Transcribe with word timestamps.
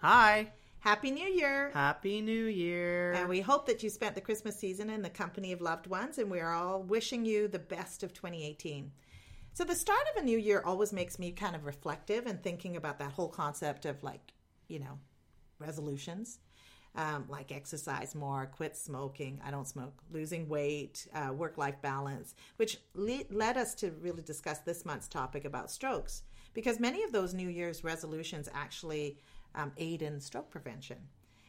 Hi. 0.00 0.52
Happy 0.78 1.10
New 1.10 1.26
Year. 1.26 1.72
Happy 1.74 2.20
New 2.20 2.44
Year. 2.44 3.14
And 3.14 3.28
we 3.28 3.40
hope 3.40 3.66
that 3.66 3.82
you 3.82 3.90
spent 3.90 4.14
the 4.14 4.20
Christmas 4.20 4.56
season 4.56 4.90
in 4.90 5.02
the 5.02 5.10
company 5.10 5.50
of 5.50 5.60
loved 5.60 5.88
ones, 5.88 6.18
and 6.18 6.30
we 6.30 6.38
are 6.38 6.54
all 6.54 6.84
wishing 6.84 7.24
you 7.24 7.48
the 7.48 7.58
best 7.58 8.04
of 8.04 8.14
2018. 8.14 8.92
So, 9.54 9.64
the 9.64 9.74
start 9.74 10.04
of 10.14 10.22
a 10.22 10.24
new 10.24 10.38
year 10.38 10.62
always 10.64 10.92
makes 10.92 11.18
me 11.18 11.32
kind 11.32 11.56
of 11.56 11.66
reflective 11.66 12.26
and 12.26 12.40
thinking 12.40 12.76
about 12.76 13.00
that 13.00 13.10
whole 13.10 13.28
concept 13.28 13.86
of 13.86 14.04
like, 14.04 14.20
you 14.68 14.78
know, 14.78 15.00
resolutions. 15.58 16.38
Um, 16.94 17.26
like 17.28 17.52
exercise 17.52 18.14
more, 18.14 18.46
quit 18.46 18.76
smoking, 18.76 19.40
I 19.44 19.50
don't 19.50 19.68
smoke, 19.68 19.92
losing 20.10 20.48
weight, 20.48 21.06
uh, 21.14 21.32
work 21.32 21.58
life 21.58 21.80
balance, 21.82 22.34
which 22.56 22.78
le- 22.94 23.24
led 23.30 23.56
us 23.56 23.74
to 23.76 23.90
really 24.00 24.22
discuss 24.22 24.60
this 24.60 24.84
month's 24.84 25.06
topic 25.06 25.44
about 25.44 25.70
strokes 25.70 26.22
because 26.54 26.80
many 26.80 27.04
of 27.04 27.12
those 27.12 27.34
New 27.34 27.48
Year's 27.48 27.84
resolutions 27.84 28.48
actually 28.52 29.18
um, 29.54 29.72
aid 29.76 30.02
in 30.02 30.20
stroke 30.20 30.50
prevention. 30.50 30.98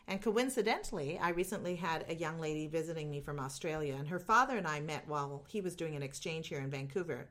And 0.09 0.21
coincidentally, 0.21 1.19
I 1.19 1.29
recently 1.29 1.75
had 1.75 2.03
a 2.09 2.15
young 2.15 2.39
lady 2.39 2.65
visiting 2.65 3.11
me 3.11 3.21
from 3.21 3.39
Australia, 3.39 3.95
and 3.95 4.07
her 4.07 4.17
father 4.17 4.57
and 4.57 4.65
I 4.65 4.79
met 4.79 5.07
while 5.07 5.45
he 5.47 5.61
was 5.61 5.75
doing 5.75 5.95
an 5.95 6.01
exchange 6.01 6.47
here 6.47 6.61
in 6.61 6.71
Vancouver. 6.71 7.29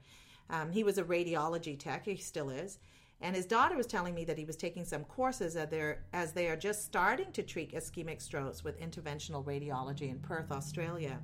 Um, 0.48 0.70
he 0.70 0.84
was 0.84 0.96
a 0.96 1.02
radiology 1.02 1.76
tech, 1.76 2.04
he 2.04 2.16
still 2.16 2.50
is, 2.50 2.78
and 3.20 3.34
his 3.34 3.46
daughter 3.46 3.76
was 3.76 3.88
telling 3.88 4.14
me 4.14 4.24
that 4.26 4.38
he 4.38 4.44
was 4.44 4.54
taking 4.54 4.84
some 4.84 5.02
courses 5.02 5.56
as 5.56 6.32
they 6.32 6.46
are 6.46 6.56
just 6.56 6.84
starting 6.84 7.32
to 7.32 7.42
treat 7.42 7.74
ischemic 7.74 8.22
strokes 8.22 8.62
with 8.62 8.80
interventional 8.80 9.44
radiology 9.44 10.08
in 10.08 10.20
Perth, 10.20 10.52
Australia. 10.52 11.18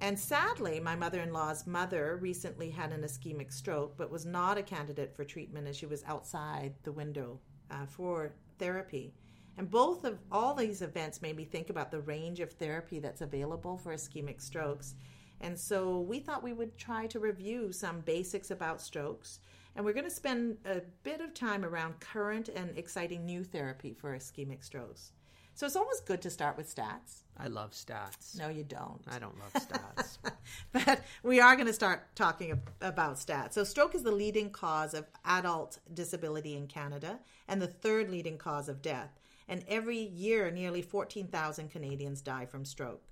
And 0.00 0.16
sadly, 0.16 0.78
my 0.78 0.94
mother 0.94 1.20
in 1.20 1.32
law's 1.32 1.66
mother 1.66 2.18
recently 2.22 2.70
had 2.70 2.92
an 2.92 3.02
ischemic 3.02 3.52
stroke, 3.52 3.96
but 3.96 4.12
was 4.12 4.24
not 4.24 4.58
a 4.58 4.62
candidate 4.62 5.14
for 5.16 5.24
treatment 5.24 5.66
as 5.66 5.76
she 5.76 5.86
was 5.86 6.04
outside 6.06 6.74
the 6.84 6.92
window 6.92 7.40
uh, 7.70 7.86
for 7.86 8.32
therapy. 8.58 9.12
And 9.56 9.70
both 9.70 10.04
of 10.04 10.18
all 10.30 10.54
these 10.54 10.82
events 10.82 11.22
made 11.22 11.36
me 11.36 11.44
think 11.44 11.70
about 11.70 11.90
the 11.90 12.00
range 12.00 12.40
of 12.40 12.52
therapy 12.52 12.98
that's 12.98 13.20
available 13.20 13.76
for 13.76 13.92
ischemic 13.92 14.40
strokes. 14.40 14.94
And 15.40 15.58
so 15.58 16.00
we 16.00 16.18
thought 16.20 16.42
we 16.42 16.52
would 16.52 16.76
try 16.76 17.06
to 17.08 17.18
review 17.18 17.72
some 17.72 18.00
basics 18.00 18.50
about 18.50 18.80
strokes. 18.80 19.40
And 19.76 19.84
we're 19.84 19.92
going 19.92 20.04
to 20.04 20.10
spend 20.10 20.58
a 20.64 20.82
bit 21.02 21.20
of 21.20 21.34
time 21.34 21.64
around 21.64 22.00
current 22.00 22.48
and 22.48 22.76
exciting 22.76 23.24
new 23.24 23.44
therapy 23.44 23.92
for 23.92 24.16
ischemic 24.16 24.64
strokes. 24.64 25.12
So 25.54 25.66
it's 25.66 25.76
always 25.76 26.00
good 26.00 26.22
to 26.22 26.30
start 26.30 26.56
with 26.56 26.74
stats. 26.74 27.22
I 27.36 27.48
love 27.48 27.72
stats. 27.72 28.38
No, 28.38 28.48
you 28.48 28.64
don't. 28.64 29.00
I 29.10 29.18
don't 29.18 29.38
love 29.38 29.52
stats. 29.54 30.18
but 30.72 31.02
we 31.22 31.40
are 31.40 31.54
going 31.54 31.66
to 31.66 31.72
start 31.72 32.14
talking 32.14 32.60
about 32.80 33.16
stats. 33.16 33.54
So, 33.54 33.64
stroke 33.64 33.94
is 33.94 34.02
the 34.02 34.12
leading 34.12 34.50
cause 34.50 34.92
of 34.92 35.06
adult 35.24 35.78
disability 35.92 36.56
in 36.56 36.66
Canada 36.66 37.18
and 37.48 37.60
the 37.60 37.66
third 37.66 38.10
leading 38.10 38.36
cause 38.36 38.68
of 38.68 38.82
death. 38.82 39.18
And 39.48 39.64
every 39.68 39.98
year, 39.98 40.50
nearly 40.50 40.82
14,000 40.82 41.70
Canadians 41.70 42.20
die 42.20 42.46
from 42.46 42.64
stroke. 42.64 43.02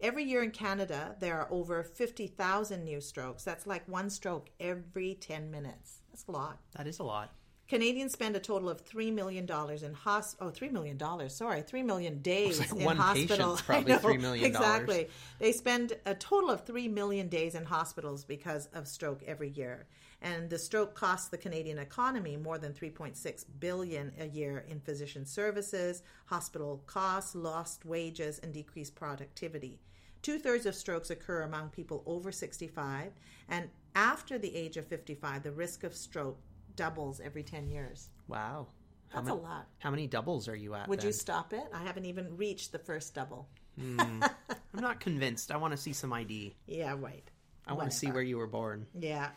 Every 0.00 0.24
year 0.24 0.42
in 0.42 0.50
Canada, 0.50 1.14
there 1.20 1.38
are 1.38 1.52
over 1.52 1.82
50,000 1.82 2.82
new 2.82 3.02
strokes. 3.02 3.44
That's 3.44 3.66
like 3.66 3.86
one 3.86 4.08
stroke 4.08 4.48
every 4.58 5.14
10 5.14 5.50
minutes. 5.50 6.00
That's 6.10 6.26
a 6.26 6.32
lot. 6.32 6.58
That 6.74 6.86
is 6.86 6.98
a 6.98 7.04
lot. 7.04 7.34
Canadians 7.70 8.10
spend 8.10 8.34
a 8.34 8.40
total 8.40 8.68
of 8.68 8.80
three 8.80 9.12
million 9.12 9.46
dollars 9.46 9.84
in 9.84 9.94
hos 9.94 10.34
oh 10.40 10.50
three 10.50 10.70
million 10.70 10.96
dollars 10.96 11.32
sorry 11.32 11.62
three 11.62 11.84
million 11.84 12.20
days 12.20 12.58
like 12.58 12.72
in 12.72 12.84
one 12.84 12.96
hospital. 12.96 13.56
Probably 13.64 13.94
three 13.94 14.18
million 14.18 14.44
exactly. 14.44 15.06
They 15.38 15.52
spend 15.52 15.92
a 16.04 16.16
total 16.16 16.50
of 16.50 16.66
three 16.66 16.88
million 16.88 17.28
days 17.28 17.54
in 17.54 17.64
hospitals 17.64 18.24
because 18.24 18.66
of 18.74 18.88
stroke 18.88 19.22
every 19.24 19.50
year. 19.50 19.86
And 20.20 20.50
the 20.50 20.58
stroke 20.58 20.96
costs 20.96 21.28
the 21.28 21.38
Canadian 21.38 21.78
economy 21.78 22.36
more 22.36 22.58
than 22.58 22.72
3.6 22.72 23.44
billion 23.60 24.12
a 24.18 24.26
year 24.26 24.64
in 24.68 24.80
physician 24.80 25.24
services 25.24 26.02
hospital 26.26 26.82
costs 26.88 27.36
lost 27.36 27.84
wages 27.84 28.40
and 28.40 28.52
decreased 28.52 28.96
productivity. 28.96 29.78
Two 30.22 30.40
thirds 30.40 30.66
of 30.66 30.74
strokes 30.74 31.10
occur 31.10 31.42
among 31.42 31.68
people 31.68 32.02
over 32.04 32.32
65, 32.32 33.12
and 33.48 33.68
after 33.94 34.38
the 34.38 34.54
age 34.56 34.76
of 34.76 34.86
55, 34.86 35.44
the 35.44 35.52
risk 35.52 35.84
of 35.84 35.94
stroke 35.94 36.38
doubles 36.76 37.20
every 37.20 37.42
10 37.42 37.68
years. 37.68 38.10
Wow. 38.28 38.68
That's 39.12 39.28
how 39.28 39.34
a 39.34 39.36
lot. 39.36 39.66
How 39.78 39.90
many 39.90 40.06
doubles 40.06 40.48
are 40.48 40.54
you 40.56 40.74
at? 40.74 40.88
Would 40.88 41.00
then? 41.00 41.06
you 41.06 41.12
stop 41.12 41.52
it? 41.52 41.64
I 41.74 41.82
haven't 41.82 42.04
even 42.04 42.36
reached 42.36 42.72
the 42.72 42.78
first 42.78 43.14
double. 43.14 43.48
Mm, 43.80 43.98
I'm 44.50 44.80
not 44.80 45.00
convinced. 45.00 45.50
I 45.50 45.56
want 45.56 45.72
to 45.72 45.76
see 45.76 45.92
some 45.92 46.12
ID. 46.12 46.54
Yeah, 46.66 46.94
right. 46.98 47.28
I 47.66 47.72
want 47.72 47.90
to 47.90 47.96
see 47.96 48.10
where 48.10 48.22
you 48.22 48.38
were 48.38 48.46
born. 48.46 48.86
Yeah. 48.98 49.30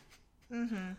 Mm-hmm. 0.52 0.94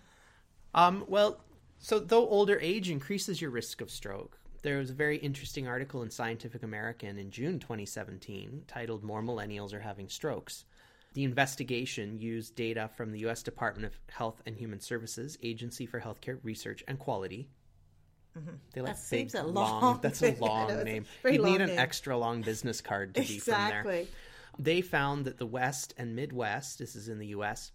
Um, 0.74 1.04
well, 1.08 1.40
so 1.78 1.98
though 1.98 2.28
older 2.28 2.58
age 2.60 2.90
increases 2.90 3.40
your 3.40 3.50
risk 3.50 3.80
of 3.80 3.90
stroke, 3.90 4.38
there 4.62 4.78
was 4.78 4.90
a 4.90 4.94
very 4.94 5.18
interesting 5.18 5.68
article 5.68 6.02
in 6.02 6.10
Scientific 6.10 6.62
American 6.62 7.18
in 7.18 7.30
June 7.30 7.58
2017 7.58 8.64
titled 8.66 9.04
More 9.04 9.22
Millennials 9.22 9.72
Are 9.72 9.80
Having 9.80 10.08
Strokes. 10.08 10.64
The 11.14 11.24
investigation 11.24 12.18
used 12.18 12.54
data 12.56 12.90
from 12.96 13.12
the 13.12 13.20
U.S. 13.20 13.42
Department 13.42 13.86
of 13.86 13.98
Health 14.12 14.42
and 14.46 14.56
Human 14.56 14.80
Services, 14.80 15.38
Agency 15.42 15.86
for 15.86 16.00
Healthcare 16.00 16.38
Research 16.42 16.82
and 16.88 16.98
Quality. 16.98 17.48
Mm-hmm. 18.36 18.50
They 18.72 18.80
like 18.80 18.96
that 18.96 19.10
big, 19.10 19.30
seems 19.30 19.34
a 19.36 19.44
long. 19.44 19.80
long. 19.82 19.98
That's 20.02 20.22
a 20.22 20.34
long 20.40 20.82
name. 20.82 21.04
Very 21.22 21.36
You 21.36 21.42
long 21.42 21.52
need 21.52 21.60
an 21.60 21.68
name. 21.68 21.78
extra 21.78 22.16
long 22.18 22.42
business 22.42 22.80
card 22.80 23.14
to 23.14 23.20
be 23.22 23.38
from 23.38 23.52
there. 23.52 23.66
exactly. 23.80 24.08
They 24.58 24.80
found 24.80 25.24
that 25.26 25.38
the 25.38 25.46
West 25.46 25.94
and 25.98 26.14
Midwest, 26.16 26.78
this 26.80 26.96
is 26.96 27.08
in 27.08 27.18
the 27.18 27.28
U.S., 27.28 27.70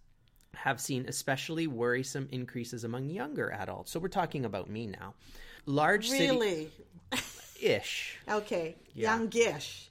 have 0.55 0.81
seen 0.81 1.05
especially 1.07 1.67
worrisome 1.67 2.27
increases 2.31 2.83
among 2.83 3.09
younger 3.09 3.51
adults. 3.53 3.91
So 3.91 3.99
we're 3.99 4.07
talking 4.09 4.43
about 4.45 4.69
me 4.69 4.87
now. 4.87 5.13
Large 5.65 6.09
Really? 6.11 6.69
city-ish. 7.13 8.17
Okay. 8.29 8.75
Yeah. 8.93 9.15
Youngish. 9.17 9.88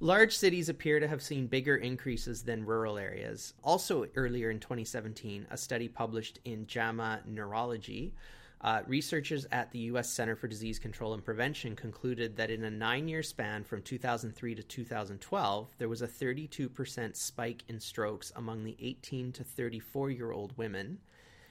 Large 0.00 0.36
cities 0.36 0.68
appear 0.68 1.00
to 1.00 1.08
have 1.08 1.20
seen 1.20 1.48
bigger 1.48 1.74
increases 1.74 2.42
than 2.42 2.64
rural 2.64 2.98
areas. 2.98 3.54
Also, 3.64 4.06
earlier 4.14 4.48
in 4.48 4.60
2017, 4.60 5.48
a 5.50 5.56
study 5.56 5.88
published 5.88 6.38
in 6.44 6.68
JAMA 6.68 7.22
Neurology, 7.26 8.14
uh, 8.60 8.82
researchers 8.86 9.48
at 9.50 9.72
the 9.72 9.80
U.S. 9.80 10.08
Center 10.08 10.36
for 10.36 10.46
Disease 10.46 10.78
Control 10.78 11.14
and 11.14 11.24
Prevention 11.24 11.74
concluded 11.74 12.36
that 12.36 12.48
in 12.48 12.62
a 12.62 12.70
nine 12.70 13.08
year 13.08 13.24
span 13.24 13.64
from 13.64 13.82
2003 13.82 14.54
to 14.54 14.62
2012, 14.62 15.68
there 15.78 15.88
was 15.88 16.02
a 16.02 16.06
32% 16.06 17.16
spike 17.16 17.64
in 17.66 17.80
strokes 17.80 18.30
among 18.36 18.62
the 18.62 18.76
18 18.78 19.32
to 19.32 19.42
34 19.42 20.10
year 20.10 20.30
old 20.30 20.56
women 20.56 20.98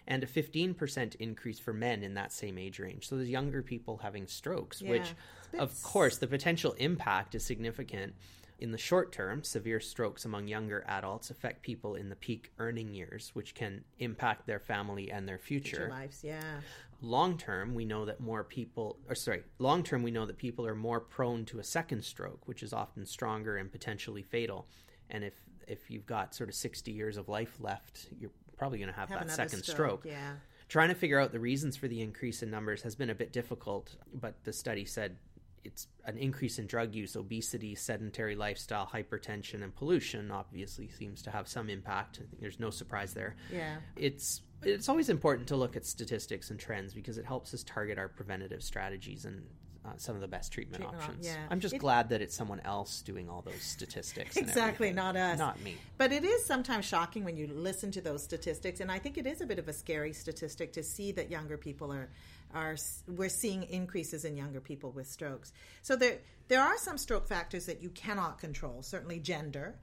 and 0.07 0.23
a 0.23 0.27
15% 0.27 1.15
increase 1.15 1.59
for 1.59 1.73
men 1.73 2.03
in 2.03 2.13
that 2.15 2.31
same 2.31 2.57
age 2.57 2.79
range. 2.79 3.07
So 3.07 3.17
there's 3.17 3.29
younger 3.29 3.61
people 3.61 3.97
having 3.97 4.27
strokes, 4.27 4.81
Yeah. 4.81 4.91
which, 4.91 5.13
of 5.59 5.81
course, 5.83 6.17
the 6.17 6.27
potential 6.27 6.73
impact 6.73 7.35
is 7.35 7.43
significant. 7.43 8.15
In 8.59 8.71
the 8.71 8.77
short 8.77 9.11
term, 9.11 9.43
severe 9.43 9.79
strokes 9.79 10.25
among 10.25 10.47
younger 10.47 10.83
adults 10.87 11.29
affect 11.29 11.61
people 11.61 11.93
in 11.93 12.09
the 12.09 12.15
peak 12.15 12.51
earning 12.57 12.93
years, 12.95 13.29
which 13.35 13.53
can 13.53 13.83
impact 13.99 14.47
their 14.47 14.59
family 14.59 15.11
and 15.11 15.27
their 15.27 15.37
Future 15.37 15.75
future. 15.77 15.89
lives. 15.89 16.23
Yeah. 16.23 16.61
Long 17.01 17.37
term, 17.37 17.75
we 17.75 17.85
know 17.85 18.05
that 18.05 18.19
more 18.19 18.43
people, 18.43 18.97
or 19.07 19.13
sorry, 19.13 19.43
long 19.59 19.83
term, 19.83 20.01
we 20.01 20.09
know 20.09 20.25
that 20.25 20.37
people 20.39 20.65
are 20.65 20.73
more 20.73 20.99
prone 20.99 21.45
to 21.45 21.59
a 21.59 21.63
second 21.63 22.03
stroke, 22.03 22.47
which 22.47 22.63
is 22.63 22.73
often 22.73 23.05
stronger 23.05 23.57
and 23.57 23.71
potentially 23.71 24.23
fatal. 24.23 24.67
And 25.09 25.23
if 25.23 25.33
if 25.67 25.91
you've 25.91 26.05
got 26.05 26.33
sort 26.33 26.47
of 26.47 26.55
60 26.55 26.91
years 26.93 27.17
of 27.17 27.27
life 27.27 27.59
left, 27.59 28.07
you're 28.17 28.31
probably 28.57 28.79
going 28.79 28.89
to 28.89 28.95
have, 28.95 29.09
Have 29.09 29.27
that 29.27 29.35
second 29.35 29.63
stroke. 29.63 30.01
stroke. 30.01 30.05
Yeah. 30.05 30.33
Trying 30.69 30.89
to 30.89 30.95
figure 30.95 31.19
out 31.19 31.31
the 31.31 31.39
reasons 31.39 31.77
for 31.77 31.87
the 31.87 32.01
increase 32.01 32.43
in 32.43 32.51
numbers 32.51 32.81
has 32.81 32.95
been 32.95 33.09
a 33.09 33.15
bit 33.15 33.31
difficult, 33.31 33.95
but 34.13 34.35
the 34.43 34.51
study 34.51 34.83
said 34.83 35.17
it's 35.63 35.87
an 36.05 36.17
increase 36.17 36.59
in 36.59 36.67
drug 36.67 36.93
use, 36.93 37.15
obesity, 37.15 37.75
sedentary 37.75 38.35
lifestyle, 38.35 38.85
hypertension, 38.85 39.63
and 39.63 39.75
pollution 39.75 40.31
obviously 40.31 40.89
seems 40.89 41.21
to 41.23 41.31
have 41.31 41.47
some 41.47 41.69
impact. 41.69 42.19
I 42.21 42.27
think 42.27 42.41
there's 42.41 42.59
no 42.59 42.69
surprise 42.69 43.13
there. 43.13 43.35
Yeah. 43.51 43.77
It's 43.95 44.41
it's 44.63 44.89
always 44.89 45.09
important 45.09 45.47
to 45.49 45.55
look 45.55 45.75
at 45.75 45.85
statistics 45.85 46.49
and 46.49 46.59
trends 46.59 46.93
because 46.93 47.17
it 47.17 47.25
helps 47.25 47.53
us 47.53 47.63
target 47.63 47.97
our 47.97 48.07
preventative 48.07 48.63
strategies 48.63 49.25
and 49.25 49.43
uh, 49.87 49.91
some 49.97 50.15
of 50.15 50.21
the 50.21 50.27
best 50.27 50.51
treatment, 50.51 50.81
Treatment 50.83 51.01
op- 51.01 51.09
options. 51.09 51.25
yeah. 51.25 51.47
I'm 51.49 51.59
just 51.59 51.75
It- 51.75 51.79
glad 51.79 52.09
that 52.09 52.21
it's 52.21 52.35
someone 52.35 52.59
else 52.61 53.01
doing 53.01 53.29
all 53.29 53.41
those 53.41 53.61
statistics. 53.61 54.35
Exactly, 54.37 54.91
not 54.91 55.15
us. 55.15 55.39
Not 55.39 55.61
me. 55.61 55.77
But 55.97 56.11
it 56.11 56.23
is 56.23 56.45
sometimes 56.45 56.85
shocking 56.85 57.23
when 57.23 57.37
you 57.37 57.47
listen 57.47 57.91
to 57.91 58.01
those 58.01 58.23
statistics, 58.23 58.79
and 58.79 58.91
I 58.91 58.99
think 58.99 59.17
it 59.17 59.25
is 59.25 59.41
a 59.41 59.45
bit 59.45 59.59
of 59.59 59.67
a 59.67 59.73
scary 59.73 60.13
statistic 60.13 60.73
to 60.73 60.83
see 60.83 61.11
that 61.13 61.29
younger 61.31 61.57
people 61.57 61.91
are 61.91 62.09
are 62.53 62.77
we're 63.07 63.27
seeing 63.27 63.63
increases 63.63 64.23
in 64.23 64.37
younger 64.37 64.61
people 64.61 64.91
with 64.91 65.07
strokes. 65.07 65.51
So 65.81 65.95
there 65.95 66.19
there 66.47 66.61
are 66.61 66.77
some 66.77 66.97
stroke 66.97 67.27
factors 67.27 67.65
that 67.65 67.81
you 67.81 67.89
cannot 67.89 68.39
control. 68.39 68.81
Certainly, 68.83 69.19
gender. 69.19 69.75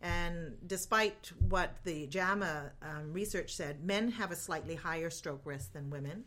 And 0.00 0.56
despite 0.66 1.32
what 1.48 1.76
the 1.84 2.06
JAMA 2.06 2.70
um, 2.82 3.12
research 3.12 3.54
said, 3.54 3.84
men 3.84 4.10
have 4.12 4.30
a 4.30 4.36
slightly 4.36 4.76
higher 4.76 5.10
stroke 5.10 5.42
risk 5.44 5.72
than 5.72 5.90
women. 5.90 6.24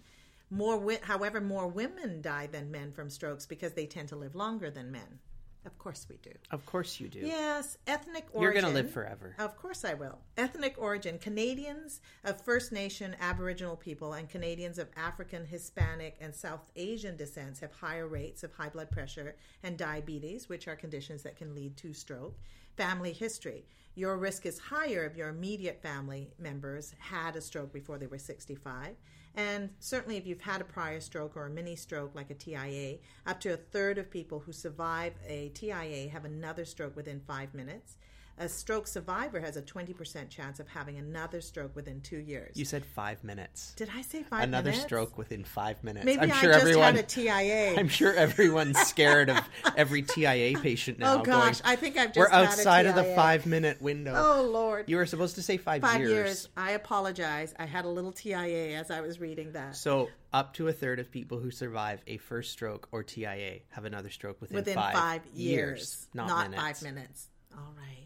More, 0.52 0.98
however, 1.02 1.40
more 1.42 1.68
women 1.68 2.22
die 2.22 2.48
than 2.48 2.72
men 2.72 2.92
from 2.92 3.10
strokes 3.10 3.46
because 3.46 3.74
they 3.74 3.86
tend 3.86 4.10
to 4.10 4.18
live 4.18 4.36
longer 4.36 4.70
than 4.70 4.92
men. 4.92 5.20
Of 5.66 5.78
course 5.78 6.08
we 6.10 6.18
do. 6.18 6.32
Of 6.50 6.66
course 6.66 7.00
you 7.00 7.08
do. 7.08 7.20
Yes, 7.20 7.78
ethnic 7.86 8.26
origin. 8.34 8.42
You're 8.42 8.62
going 8.62 8.74
to 8.74 8.82
live 8.82 8.92
forever. 8.92 9.36
Of 9.38 9.56
course 9.58 9.86
I 9.86 9.94
will. 9.94 10.18
Ethnic 10.36 10.76
origin. 10.80 11.20
Canadians 11.20 12.02
of 12.24 12.42
First 12.42 12.72
Nation 12.72 13.16
Aboriginal 13.22 13.76
people 13.76 14.14
and 14.14 14.28
Canadians 14.28 14.80
of 14.80 14.90
African, 14.98 15.46
Hispanic, 15.46 16.18
and 16.20 16.34
South 16.34 16.72
Asian 16.76 17.16
descents 17.16 17.60
have 17.60 17.72
higher 17.72 18.08
rates 18.08 18.44
of 18.44 18.52
high 18.52 18.70
blood 18.70 18.90
pressure 18.90 19.36
and 19.62 19.78
diabetes, 19.78 20.50
which 20.50 20.68
are 20.68 20.76
conditions 20.76 21.22
that 21.24 21.38
can 21.38 21.54
lead 21.54 21.78
to 21.78 21.94
stroke. 21.94 22.40
Family 22.76 23.14
history. 23.14 23.66
Your 23.94 24.18
risk 24.18 24.48
is 24.48 24.58
higher 24.58 25.06
if 25.06 25.16
your 25.16 25.30
immediate 25.30 25.82
family 25.82 26.32
members 26.40 26.96
had 26.98 27.36
a 27.36 27.42
stroke 27.42 27.72
before 27.72 28.00
they 28.00 28.08
were 28.08 28.18
65. 28.18 28.96
And 29.36 29.70
certainly, 29.80 30.18
if 30.18 30.28
you've 30.28 30.42
had 30.42 30.60
a 30.60 30.66
prior 30.66 31.00
stroke 31.00 31.38
or 31.38 31.46
a 31.46 31.50
mini 31.50 31.76
stroke 31.76 32.14
like 32.14 32.30
a 32.30 32.36
TIA, 32.36 32.98
up 33.26 33.40
to 33.42 33.54
a 33.54 33.58
third 33.58 33.98
of 33.98 34.12
people 34.12 34.40
who 34.40 34.52
survive 34.52 35.14
a 35.26 35.50
TIA 35.50 36.10
have 36.10 36.26
another 36.26 36.66
stroke 36.66 36.96
within 36.96 37.22
five 37.26 37.54
minutes. 37.54 37.96
A 38.38 38.50
stroke 38.50 38.88
survivor 38.88 39.40
has 39.40 39.58
a 39.58 39.62
20% 39.62 40.30
chance 40.30 40.60
of 40.60 40.68
having 40.68 40.98
another 40.98 41.42
stroke 41.42 41.76
within 41.76 42.02
two 42.02 42.18
years. 42.18 42.58
You 42.58 42.66
said 42.66 42.86
five 42.86 43.24
minutes. 43.24 43.74
Did 43.76 43.90
I 43.96 44.02
say 44.02 44.24
five 44.24 44.44
Another 44.44 44.72
minutes? 44.72 44.86
stroke 44.86 45.18
within 45.18 45.44
five 45.44 45.84
minutes. 45.84 46.06
Maybe 46.06 46.22
I'm 46.22 46.32
I 46.32 46.36
sure 46.36 46.54
just 46.54 46.62
everyone. 46.62 46.96
had 46.96 47.04
a 47.04 47.08
TIA. 47.08 47.76
I'm 47.78 47.88
sure 47.88 48.14
everyone's 48.14 48.80
scared 48.80 49.30
of 49.30 49.40
every 49.78 50.02
TIA 50.02 50.58
patient 50.58 50.98
oh, 51.02 51.06
now. 51.06 51.22
oh 51.22 51.24
gosh, 51.24 51.62
going, 51.62 51.74
I 51.74 51.76
think 51.76 51.98
I've 51.98 52.14
just 52.14 52.18
We're 52.18 52.32
outside 52.32 52.86
of 52.88 52.96
the 52.96 53.04
five 53.16 53.46
minute 53.46 53.82
window. 53.82 54.14
Oh 54.16 54.44
Lord. 54.44 54.90
You 54.90 54.98
were 54.98 55.06
supposed 55.06 55.36
to 55.36 55.44
say 55.44 55.58
five, 55.58 55.82
Five 55.82 56.02
years. 56.02 56.50
I 56.58 56.72
apologize. 56.72 57.54
I 57.60 57.66
had 57.66 57.86
a 57.86 57.90
little 57.90 58.12
TIA 58.12 58.80
as 58.80 58.92
I 58.92 59.02
was 59.02 59.20
reading 59.20 59.52
that. 59.54 59.76
So, 59.76 60.10
up 60.34 60.54
to 60.56 60.68
a 60.68 60.74
third 60.74 61.00
of 61.00 61.12
people 61.12 61.40
who 61.40 61.52
survive 61.52 62.02
a 62.08 62.18
first 62.18 62.52
stroke 62.52 62.88
or 62.92 63.04
TIA 63.04 63.60
have 63.70 63.86
another 63.86 64.10
stroke 64.10 64.40
within, 64.42 64.56
within 64.56 64.76
five, 64.76 64.94
five, 64.94 65.22
years, 65.34 66.08
not, 66.14 66.50
minutes. 66.50 66.62
five 66.62 66.82
minutes. 66.82 67.28
All 67.56 67.74
right. 67.78 68.01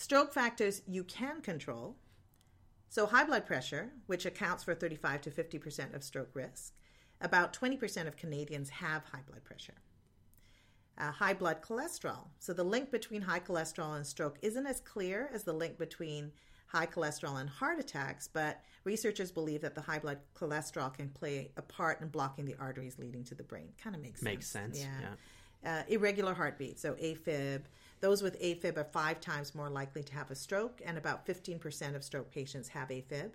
Stroke 0.00 0.32
factors 0.32 0.80
you 0.86 1.02
can 1.02 1.40
control. 1.40 1.96
So, 2.88 3.04
high 3.04 3.24
blood 3.24 3.44
pressure, 3.46 3.90
which 4.06 4.26
accounts 4.26 4.62
for 4.62 4.72
35 4.72 5.22
to 5.22 5.30
50% 5.32 5.92
of 5.92 6.04
stroke 6.04 6.30
risk. 6.34 6.74
About 7.20 7.52
20% 7.52 8.06
of 8.06 8.16
Canadians 8.16 8.70
have 8.70 9.02
high 9.06 9.22
blood 9.26 9.42
pressure. 9.42 9.74
Uh, 10.96 11.10
high 11.10 11.34
blood 11.34 11.62
cholesterol. 11.62 12.28
So, 12.38 12.52
the 12.52 12.62
link 12.62 12.92
between 12.92 13.22
high 13.22 13.40
cholesterol 13.40 13.96
and 13.96 14.06
stroke 14.06 14.38
isn't 14.40 14.68
as 14.68 14.78
clear 14.78 15.30
as 15.34 15.42
the 15.42 15.52
link 15.52 15.78
between 15.78 16.30
high 16.68 16.86
cholesterol 16.86 17.40
and 17.40 17.50
heart 17.50 17.80
attacks, 17.80 18.28
but 18.28 18.60
researchers 18.84 19.32
believe 19.32 19.62
that 19.62 19.74
the 19.74 19.80
high 19.80 19.98
blood 19.98 20.20
cholesterol 20.36 20.94
can 20.94 21.08
play 21.08 21.50
a 21.56 21.62
part 21.62 22.00
in 22.00 22.06
blocking 22.06 22.44
the 22.44 22.54
arteries 22.60 23.00
leading 23.00 23.24
to 23.24 23.34
the 23.34 23.42
brain. 23.42 23.70
Kind 23.82 23.96
of 23.96 24.02
makes 24.02 24.20
sense. 24.20 24.24
Makes 24.24 24.46
sense. 24.46 24.78
Yeah. 24.80 25.78
Uh, 25.80 25.82
irregular 25.88 26.34
heartbeat, 26.34 26.78
so 26.78 26.94
AFib. 26.94 27.62
Those 28.00 28.22
with 28.22 28.40
AFib 28.40 28.76
are 28.76 28.84
five 28.84 29.20
times 29.20 29.54
more 29.54 29.68
likely 29.68 30.04
to 30.04 30.14
have 30.14 30.30
a 30.30 30.36
stroke, 30.36 30.80
and 30.84 30.96
about 30.96 31.26
15% 31.26 31.96
of 31.96 32.04
stroke 32.04 32.30
patients 32.30 32.68
have 32.68 32.88
AFib. 32.88 33.32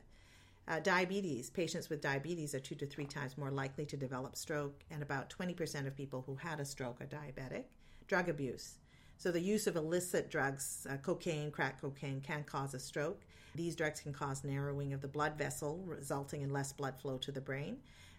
Uh, 0.65 0.79
diabetes. 0.79 1.49
Patients 1.49 1.89
with 1.89 1.99
diabetes 1.99 2.55
are 2.55 2.59
two 2.59 2.75
to 2.75 2.85
three 2.85 3.05
times 3.05 3.37
more 3.37 3.51
likely 3.51 3.85
to 3.85 3.97
develop 3.97 4.37
stroke, 4.37 4.81
and 4.89 5.03
about 5.03 5.29
20% 5.29 5.85
of 5.85 5.97
people 5.97 6.23
who 6.25 6.35
had 6.35 6.61
a 6.61 6.65
stroke 6.65 7.01
are 7.01 7.05
diabetic. 7.05 7.65
Drug 8.07 8.29
abuse. 8.29 8.77
So, 9.17 9.31
the 9.31 9.41
use 9.41 9.67
of 9.67 9.75
illicit 9.75 10.29
drugs, 10.29 10.87
uh, 10.89 10.95
cocaine, 10.97 11.51
crack 11.51 11.81
cocaine, 11.81 12.21
can 12.21 12.43
cause 12.43 12.73
a 12.73 12.79
stroke. 12.79 13.21
These 13.55 13.75
drugs 13.75 13.99
can 13.99 14.13
cause 14.13 14.43
narrowing 14.43 14.93
of 14.93 15.01
the 15.01 15.07
blood 15.07 15.37
vessel, 15.37 15.83
resulting 15.85 16.41
in 16.41 16.51
less 16.51 16.71
blood 16.71 16.97
flow 16.99 17.17
to 17.19 17.31
the 17.31 17.41
brain. 17.41 17.77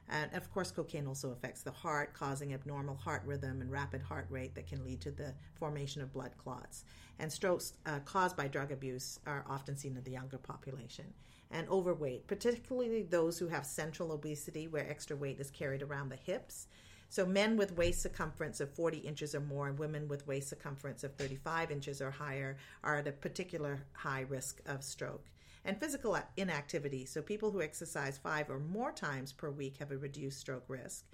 And 0.09 0.33
of 0.35 0.53
course, 0.53 0.71
cocaine 0.71 1.06
also 1.06 1.31
affects 1.31 1.62
the 1.62 1.71
heart, 1.71 2.12
causing 2.12 2.53
abnormal 2.53 2.97
heart 2.97 3.23
rhythm 3.25 3.61
and 3.61 3.71
rapid 3.71 4.03
heart 4.03 4.27
rate 4.29 4.55
that 4.55 4.67
can 4.67 4.85
lead 4.85 5.01
to 5.03 5.11
the 5.11 5.35
formation 5.55 6.03
of 6.03 6.12
blood 6.12 6.33
clots. 6.37 6.85
And 7.19 7.33
strokes 7.33 7.75
uh, 7.87 8.01
caused 8.05 8.37
by 8.37 8.49
drug 8.49 8.71
abuse 8.73 9.19
are 9.27 9.45
often 9.49 9.77
seen 9.77 9.97
in 9.97 10.05
the 10.05 10.11
younger 10.11 10.39
population. 10.39 11.06
And 11.51 11.69
overweight, 11.69 12.27
particularly 12.27 13.03
those 13.03 13.39
who 13.39 13.49
have 13.49 13.65
central 13.65 14.12
obesity, 14.12 14.67
where 14.67 14.89
extra 14.89 15.17
weight 15.17 15.41
is 15.41 15.51
carried 15.51 15.83
around 15.83 16.09
the 16.09 16.17
hips. 16.17 16.67
So, 17.09 17.25
men 17.25 17.57
with 17.57 17.77
waist 17.77 18.03
circumference 18.03 18.61
of 18.61 18.75
40 18.75 18.99
inches 18.99 19.35
or 19.35 19.41
more 19.41 19.69
and 19.69 19.79
women 19.79 20.09
with 20.09 20.27
waist 20.27 20.49
circumference 20.49 21.05
of 21.05 21.15
35 21.15 21.71
inches 21.71 22.03
or 22.03 22.11
higher 22.11 22.57
are 22.83 22.97
at 22.97 23.07
a 23.07 23.12
particular 23.12 23.85
high 23.93 24.23
risk 24.23 24.61
of 24.67 24.83
stroke 24.83 25.25
and 25.64 25.78
physical 25.78 26.19
inactivity. 26.37 27.05
So, 27.06 27.22
people 27.22 27.50
who 27.50 27.62
exercise 27.62 28.19
five 28.19 28.50
or 28.50 28.58
more 28.58 28.93
times 28.93 29.32
per 29.32 29.50
week 29.50 29.78
have 29.78 29.90
a 29.90 29.99
reduced 29.99 30.40
stroke 30.40 30.64
risk. 30.69 31.06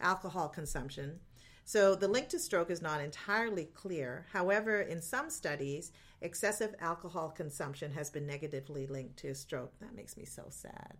Alcohol 0.00 0.48
consumption. 0.48 1.20
So, 1.64 1.94
the 1.94 2.08
link 2.08 2.28
to 2.28 2.38
stroke 2.38 2.70
is 2.70 2.82
not 2.82 3.00
entirely 3.00 3.66
clear. 3.66 4.26
However, 4.32 4.82
in 4.82 5.00
some 5.00 5.30
studies, 5.30 5.92
excessive 6.20 6.74
alcohol 6.80 7.30
consumption 7.30 7.92
has 7.92 8.10
been 8.10 8.26
negatively 8.26 8.86
linked 8.86 9.16
to 9.18 9.34
stroke. 9.34 9.72
That 9.80 9.94
makes 9.94 10.16
me 10.16 10.24
so 10.24 10.44
sad. 10.50 10.96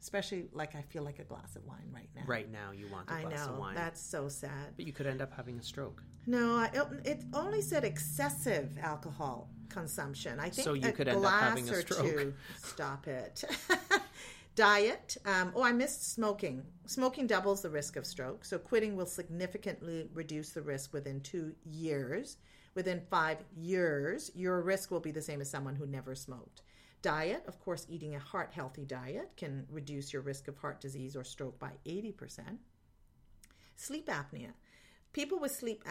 Especially 0.00 0.46
like 0.52 0.74
I 0.74 0.82
feel 0.82 1.02
like 1.02 1.18
a 1.18 1.24
glass 1.24 1.56
of 1.56 1.64
wine 1.66 1.90
right 1.92 2.08
now. 2.16 2.22
Right 2.26 2.50
now, 2.50 2.70
you 2.72 2.88
want 2.90 3.10
a 3.10 3.14
I 3.14 3.22
glass 3.22 3.46
know. 3.46 3.52
of 3.52 3.58
wine. 3.58 3.74
That's 3.74 4.00
so 4.00 4.28
sad. 4.28 4.74
But 4.76 4.86
you 4.86 4.92
could 4.92 5.06
end 5.06 5.20
up 5.20 5.32
having 5.32 5.58
a 5.58 5.62
stroke. 5.62 6.02
No, 6.26 6.54
I, 6.56 6.70
it 7.04 7.22
only 7.34 7.60
said 7.60 7.84
excessive 7.84 8.76
alcohol 8.80 9.50
consumption. 9.68 10.40
I 10.40 10.48
think 10.48 10.64
So 10.64 10.72
you 10.74 10.88
a 10.88 10.92
could 10.92 11.08
end 11.08 11.24
up 11.24 11.32
having 11.32 11.68
a 11.68 11.74
stroke. 11.82 12.04
two. 12.04 12.34
Stop 12.62 13.08
it. 13.08 13.44
Diet. 14.56 15.16
Um, 15.24 15.52
oh, 15.54 15.62
I 15.62 15.72
missed 15.72 16.12
smoking. 16.12 16.62
Smoking 16.86 17.26
doubles 17.26 17.62
the 17.62 17.70
risk 17.70 17.96
of 17.96 18.04
stroke. 18.06 18.44
So 18.44 18.58
quitting 18.58 18.96
will 18.96 19.06
significantly 19.06 20.08
reduce 20.12 20.50
the 20.50 20.62
risk 20.62 20.92
within 20.92 21.20
two 21.20 21.54
years. 21.64 22.36
Within 22.74 23.00
five 23.10 23.38
years, 23.56 24.30
your 24.34 24.60
risk 24.60 24.90
will 24.90 25.00
be 25.00 25.10
the 25.12 25.22
same 25.22 25.40
as 25.40 25.50
someone 25.50 25.76
who 25.76 25.86
never 25.86 26.14
smoked. 26.14 26.62
Diet, 27.02 27.44
of 27.46 27.58
course, 27.60 27.86
eating 27.88 28.14
a 28.14 28.18
heart 28.18 28.50
healthy 28.52 28.84
diet 28.84 29.30
can 29.36 29.66
reduce 29.70 30.12
your 30.12 30.22
risk 30.22 30.48
of 30.48 30.58
heart 30.58 30.80
disease 30.80 31.16
or 31.16 31.24
stroke 31.24 31.58
by 31.58 31.72
80%. 31.86 32.58
Sleep 33.76 34.06
apnea. 34.08 34.52
People 35.12 35.40
with 35.40 35.52
sleep 35.52 35.82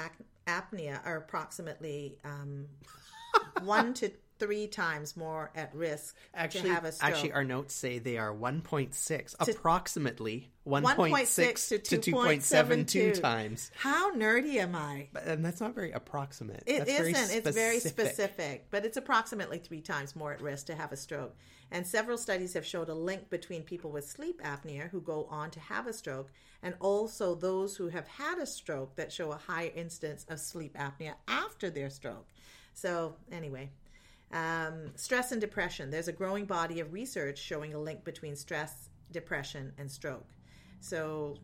apnea 0.48 1.00
are 1.06 1.18
approximately 1.18 2.20
um, 2.24 2.68
one 3.64 3.94
to 3.96 4.12
three 4.40 4.68
times 4.68 5.16
more 5.18 5.52
at 5.56 5.74
risk 5.76 6.16
Actually, 6.34 6.70
to 6.70 6.74
have 6.74 6.86
a 6.86 6.92
stroke. 6.92 7.12
actually, 7.12 7.32
our 7.34 7.44
notes 7.44 7.74
say 7.76 8.00
they 8.00 8.18
are 8.18 8.34
1.6, 8.34 9.36
approximately 9.40 10.50
1.6 10.68 10.96
1.6 10.96 11.68
to 11.70 11.80
to 12.00 12.12
2.72 12.12 12.86
2.72 13.14 13.22
times. 13.22 13.72
How 13.76 14.14
nerdy 14.16 14.56
am 14.56 14.76
I? 14.76 15.08
But- 15.14 15.24
And 15.26 15.44
that's 15.44 15.62
not 15.62 15.76
very 15.76 15.92
approximate. 15.92 16.64
It 16.66 16.80
that's 16.80 16.92
very 16.92 17.12
not 17.12 17.32
It's 17.32 17.50
very 17.56 17.80
specific. 17.80 18.06
specific, 18.16 18.66
but 18.72 18.86
it's 18.86 18.98
approximately 18.98 19.58
three 19.60 19.82
times 19.82 20.16
more 20.16 20.34
at 20.34 20.42
risk 20.42 20.68
to 20.68 20.76
have 20.76 20.92
a 20.92 20.98
stroke. 20.98 21.36
And 21.72 21.86
several 21.86 22.18
studies 22.18 22.54
have 22.54 22.66
showed 22.66 22.90
a 22.90 22.96
link 22.96 23.30
between 23.30 23.62
people 23.64 23.92
with 23.92 24.08
sleep 24.10 24.42
apnea 24.42 24.90
who 24.90 25.02
go 25.02 25.26
on 25.30 25.52
to 25.52 25.60
have 25.60 25.86
a 25.86 25.94
stroke 25.94 26.32
and 26.64 26.74
also 26.80 27.36
those 27.36 27.78
who 27.78 27.90
have 27.90 28.08
had 28.08 28.40
a 28.40 28.46
stroke 28.46 28.96
that 28.96 29.12
show 29.14 29.32
a 29.32 29.38
higher 29.38 29.72
incidence 29.76 30.26
of 30.30 30.40
sleep 30.40 30.76
apnea 30.78 31.14
after 31.28 31.70
their 31.70 31.90
stroke. 31.90 32.28
So, 32.74 33.16
anyway, 33.32 33.70
um, 34.32 34.92
stress 34.96 35.32
and 35.32 35.42
depression. 35.42 35.90
There's 35.90 36.08
a 36.08 36.14
growing 36.14 36.46
body 36.46 36.80
of 36.80 36.94
research 36.94 37.40
showing 37.40 37.74
a 37.74 37.80
link 37.80 38.04
between 38.04 38.36
stress, 38.36 38.90
depression, 39.12 39.74
and 39.78 39.90
stroke. 39.90 40.28
So, 40.80 41.38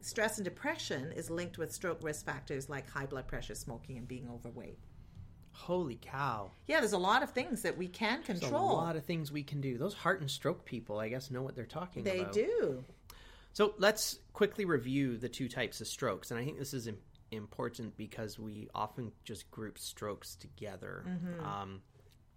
stress 0.00 0.38
and 0.38 0.44
depression 0.44 1.12
is 1.12 1.30
linked 1.30 1.58
with 1.58 1.72
stroke 1.72 2.02
risk 2.02 2.24
factors 2.24 2.68
like 2.68 2.88
high 2.88 3.06
blood 3.06 3.28
pressure, 3.28 3.54
smoking, 3.54 3.98
and 3.98 4.08
being 4.08 4.28
overweight. 4.32 4.78
Holy 5.52 5.98
cow. 6.00 6.50
Yeah, 6.66 6.80
there's 6.80 6.94
a 6.94 6.98
lot 6.98 7.22
of 7.22 7.30
things 7.30 7.62
that 7.62 7.76
we 7.76 7.86
can 7.86 8.22
There's 8.26 8.40
control. 8.40 8.72
a 8.72 8.74
lot 8.74 8.96
of 8.96 9.04
things 9.04 9.30
we 9.30 9.42
can 9.42 9.60
do. 9.60 9.76
Those 9.76 9.94
heart 9.94 10.20
and 10.20 10.30
stroke 10.30 10.64
people, 10.64 10.98
I 10.98 11.08
guess, 11.08 11.30
know 11.30 11.42
what 11.42 11.54
they're 11.54 11.66
talking 11.66 12.02
they 12.02 12.20
about. 12.20 12.32
They 12.32 12.42
do. 12.42 12.84
So 13.52 13.74
let's 13.78 14.18
quickly 14.32 14.64
review 14.64 15.18
the 15.18 15.28
two 15.28 15.48
types 15.48 15.80
of 15.82 15.86
strokes. 15.86 16.30
And 16.30 16.40
I 16.40 16.44
think 16.44 16.58
this 16.58 16.72
is 16.72 16.88
important 17.30 17.96
because 17.96 18.38
we 18.38 18.68
often 18.74 19.12
just 19.24 19.50
group 19.50 19.78
strokes 19.78 20.34
together. 20.36 21.04
Mm-hmm. 21.06 21.44
Um, 21.44 21.82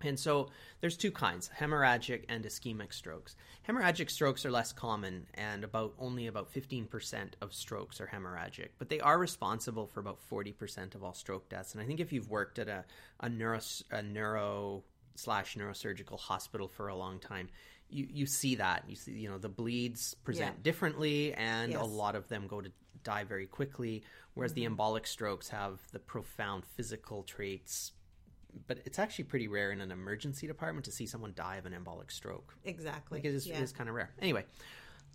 and 0.06 0.20
so 0.20 0.50
there's 0.82 0.98
two 0.98 1.12
kinds 1.12 1.50
hemorrhagic 1.58 2.24
and 2.30 2.44
ischemic 2.44 2.94
strokes. 2.94 3.36
Hemorrhagic 3.68 4.10
strokes 4.10 4.46
are 4.46 4.52
less 4.52 4.72
common, 4.72 5.26
and 5.34 5.64
about 5.64 5.94
only 6.00 6.28
about 6.28 6.54
15% 6.54 7.34
of 7.42 7.54
strokes 7.54 8.00
are 8.00 8.08
hemorrhagic, 8.08 8.70
but 8.78 8.90
they 8.90 9.00
are 9.00 9.18
responsible 9.18 9.88
for 9.88 10.00
about 10.00 10.20
40% 10.30 10.96
of 10.96 11.04
all 11.04 11.14
stroke 11.14 11.50
deaths. 11.50 11.74
And 11.74 11.82
I 11.82 11.86
think 11.86 12.00
if 12.00 12.14
you've 12.14 12.30
worked 12.30 12.60
at 12.60 12.68
a, 12.68 12.86
a, 13.20 13.30
neuro, 13.30 13.60
a 13.92 14.02
neuro 14.02 14.84
slash 15.16 15.56
neurosurgical 15.56 16.20
hospital 16.20 16.68
for 16.68 16.90
a 16.90 16.96
long 16.96 17.20
time, 17.20 17.50
you, 17.90 18.08
you 18.12 18.26
see 18.26 18.56
that. 18.56 18.84
You 18.88 18.96
see, 18.96 19.14
you 19.14 19.30
know, 19.30 19.38
the 19.38 19.50
bleeds 19.50 20.16
present 20.24 20.56
Yeah. 20.58 20.64
differently, 20.64 21.34
and 21.34 21.74
a 21.74 21.84
lot 21.84 22.16
of 22.16 22.28
them 22.30 22.48
go 22.48 22.62
to 22.62 22.72
die 23.04 23.24
very 23.24 23.46
quickly, 23.46 24.04
whereas 24.34 24.54
the 24.54 24.64
mm-hmm. 24.64 24.80
embolic 24.80 25.08
strokes 25.08 25.50
have 25.50 25.80
the 25.92 26.00
profound 26.00 26.66
physical 26.66 27.24
traits 27.24 27.94
but 28.68 28.80
it's 28.86 29.00
actually 29.00 29.26
pretty 29.26 29.48
rare 29.48 29.72
in 29.72 29.82
an 29.82 29.92
emergency 29.92 30.48
department 30.48 30.86
to 30.86 30.92
see 30.92 31.06
someone 31.06 31.34
die 31.36 31.58
of 31.58 31.66
an 31.66 31.74
embolic 31.74 32.12
stroke. 32.12 32.56
Exactly. 32.64 33.20
Like 33.20 33.26
it 33.26 33.34
is, 33.36 33.46
Yeah. 33.48 33.58
it 33.58 33.64
is 33.64 33.72
kind 33.72 33.90
of 33.90 33.96
rare. 33.96 34.12
Anyway, 34.20 34.46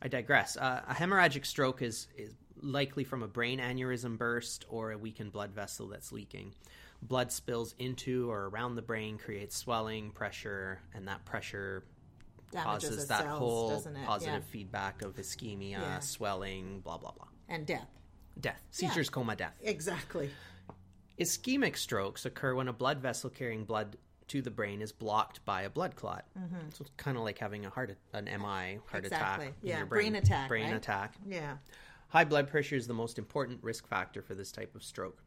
I 0.02 0.08
digress. 0.08 0.56
Uh, 0.56 0.82
a 0.88 0.94
hemorrhagic 0.94 1.44
stroke 1.46 1.82
is, 1.82 2.08
is 2.16 2.34
likely 2.62 3.04
from 3.04 3.22
a 3.22 3.28
brain 3.28 3.58
aneurysm 3.58 4.18
burst 4.18 4.64
or 4.68 4.92
a 4.92 4.98
weakened 4.98 5.32
blood 5.32 5.50
vessel 5.52 5.88
that's 5.88 6.12
leaking. 6.12 6.54
Blood 7.02 7.32
spills 7.32 7.74
into 7.78 8.30
or 8.30 8.48
around 8.48 8.74
the 8.74 8.82
brain, 8.82 9.16
creates 9.16 9.56
swelling, 9.56 10.10
pressure, 10.10 10.80
and 10.94 11.08
that 11.08 11.24
pressure 11.24 11.84
causes 12.54 13.06
that 13.06 13.20
cells, 13.22 13.38
whole 13.38 13.82
positive 14.04 14.42
Yeah. 14.44 14.50
feedback 14.52 15.02
of 15.02 15.16
ischemia, 15.16 15.70
Yeah. 15.72 15.98
swelling, 16.00 16.80
blah, 16.80 16.98
blah, 16.98 17.12
blah. 17.12 17.28
And 17.48 17.66
death. 17.66 17.88
Death. 18.38 18.60
Seizures, 18.70 19.08
coma, 19.10 19.36
death. 19.36 19.54
Exactly. 19.62 20.30
Ischemic 21.20 21.76
strokes 21.76 22.24
occur 22.24 22.54
when 22.54 22.68
a 22.68 22.72
blood 22.72 22.98
vessel 23.00 23.28
carrying 23.28 23.64
blood 23.64 23.96
to 24.28 24.40
the 24.40 24.50
brain 24.50 24.80
is 24.80 24.90
blocked 24.90 25.44
by 25.44 25.62
a 25.62 25.70
blood 25.70 25.94
clot. 25.96 26.24
So 26.70 26.82
it's 26.82 26.90
kind 26.96 27.16
of 27.18 27.24
like 27.24 27.38
having 27.38 27.66
a 27.66 27.70
heart, 27.70 27.94
an 28.14 28.24
MI, 28.24 28.30
heart 28.38 28.78
Mm-hmm. 28.86 28.96
Exactly. 29.06 29.46
attack. 29.48 29.54
Yeah, 29.62 29.76
your 29.78 29.86
brain 29.86 30.14
attack, 30.16 30.48
Brain 30.48 30.66
right? 30.66 30.76
attack. 30.76 31.14
Yeah. 31.28 31.56
High 32.08 32.24
blood 32.24 32.48
pressure 32.48 32.76
is 32.76 32.86
the 32.86 32.94
most 32.94 33.18
important 33.18 33.62
risk 33.62 33.86
factor 33.86 34.22
for 34.22 34.34
this 34.34 34.50
type 34.50 34.74
of 34.74 34.82
stroke. 34.82 35.22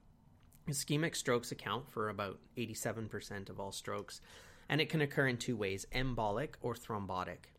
Ischemic 0.67 1.15
strokes 1.15 1.51
account 1.51 1.91
for 1.91 2.09
about 2.09 2.39
87% 2.57 3.49
of 3.49 3.59
all 3.59 3.71
strokes, 3.73 4.21
and 4.69 4.79
it 4.81 4.89
can 4.89 5.01
occur 5.01 5.27
in 5.27 5.37
two 5.37 5.55
ways 5.57 5.85
embolic 5.93 6.55
or 6.61 6.73
thrombotic. 6.73 7.51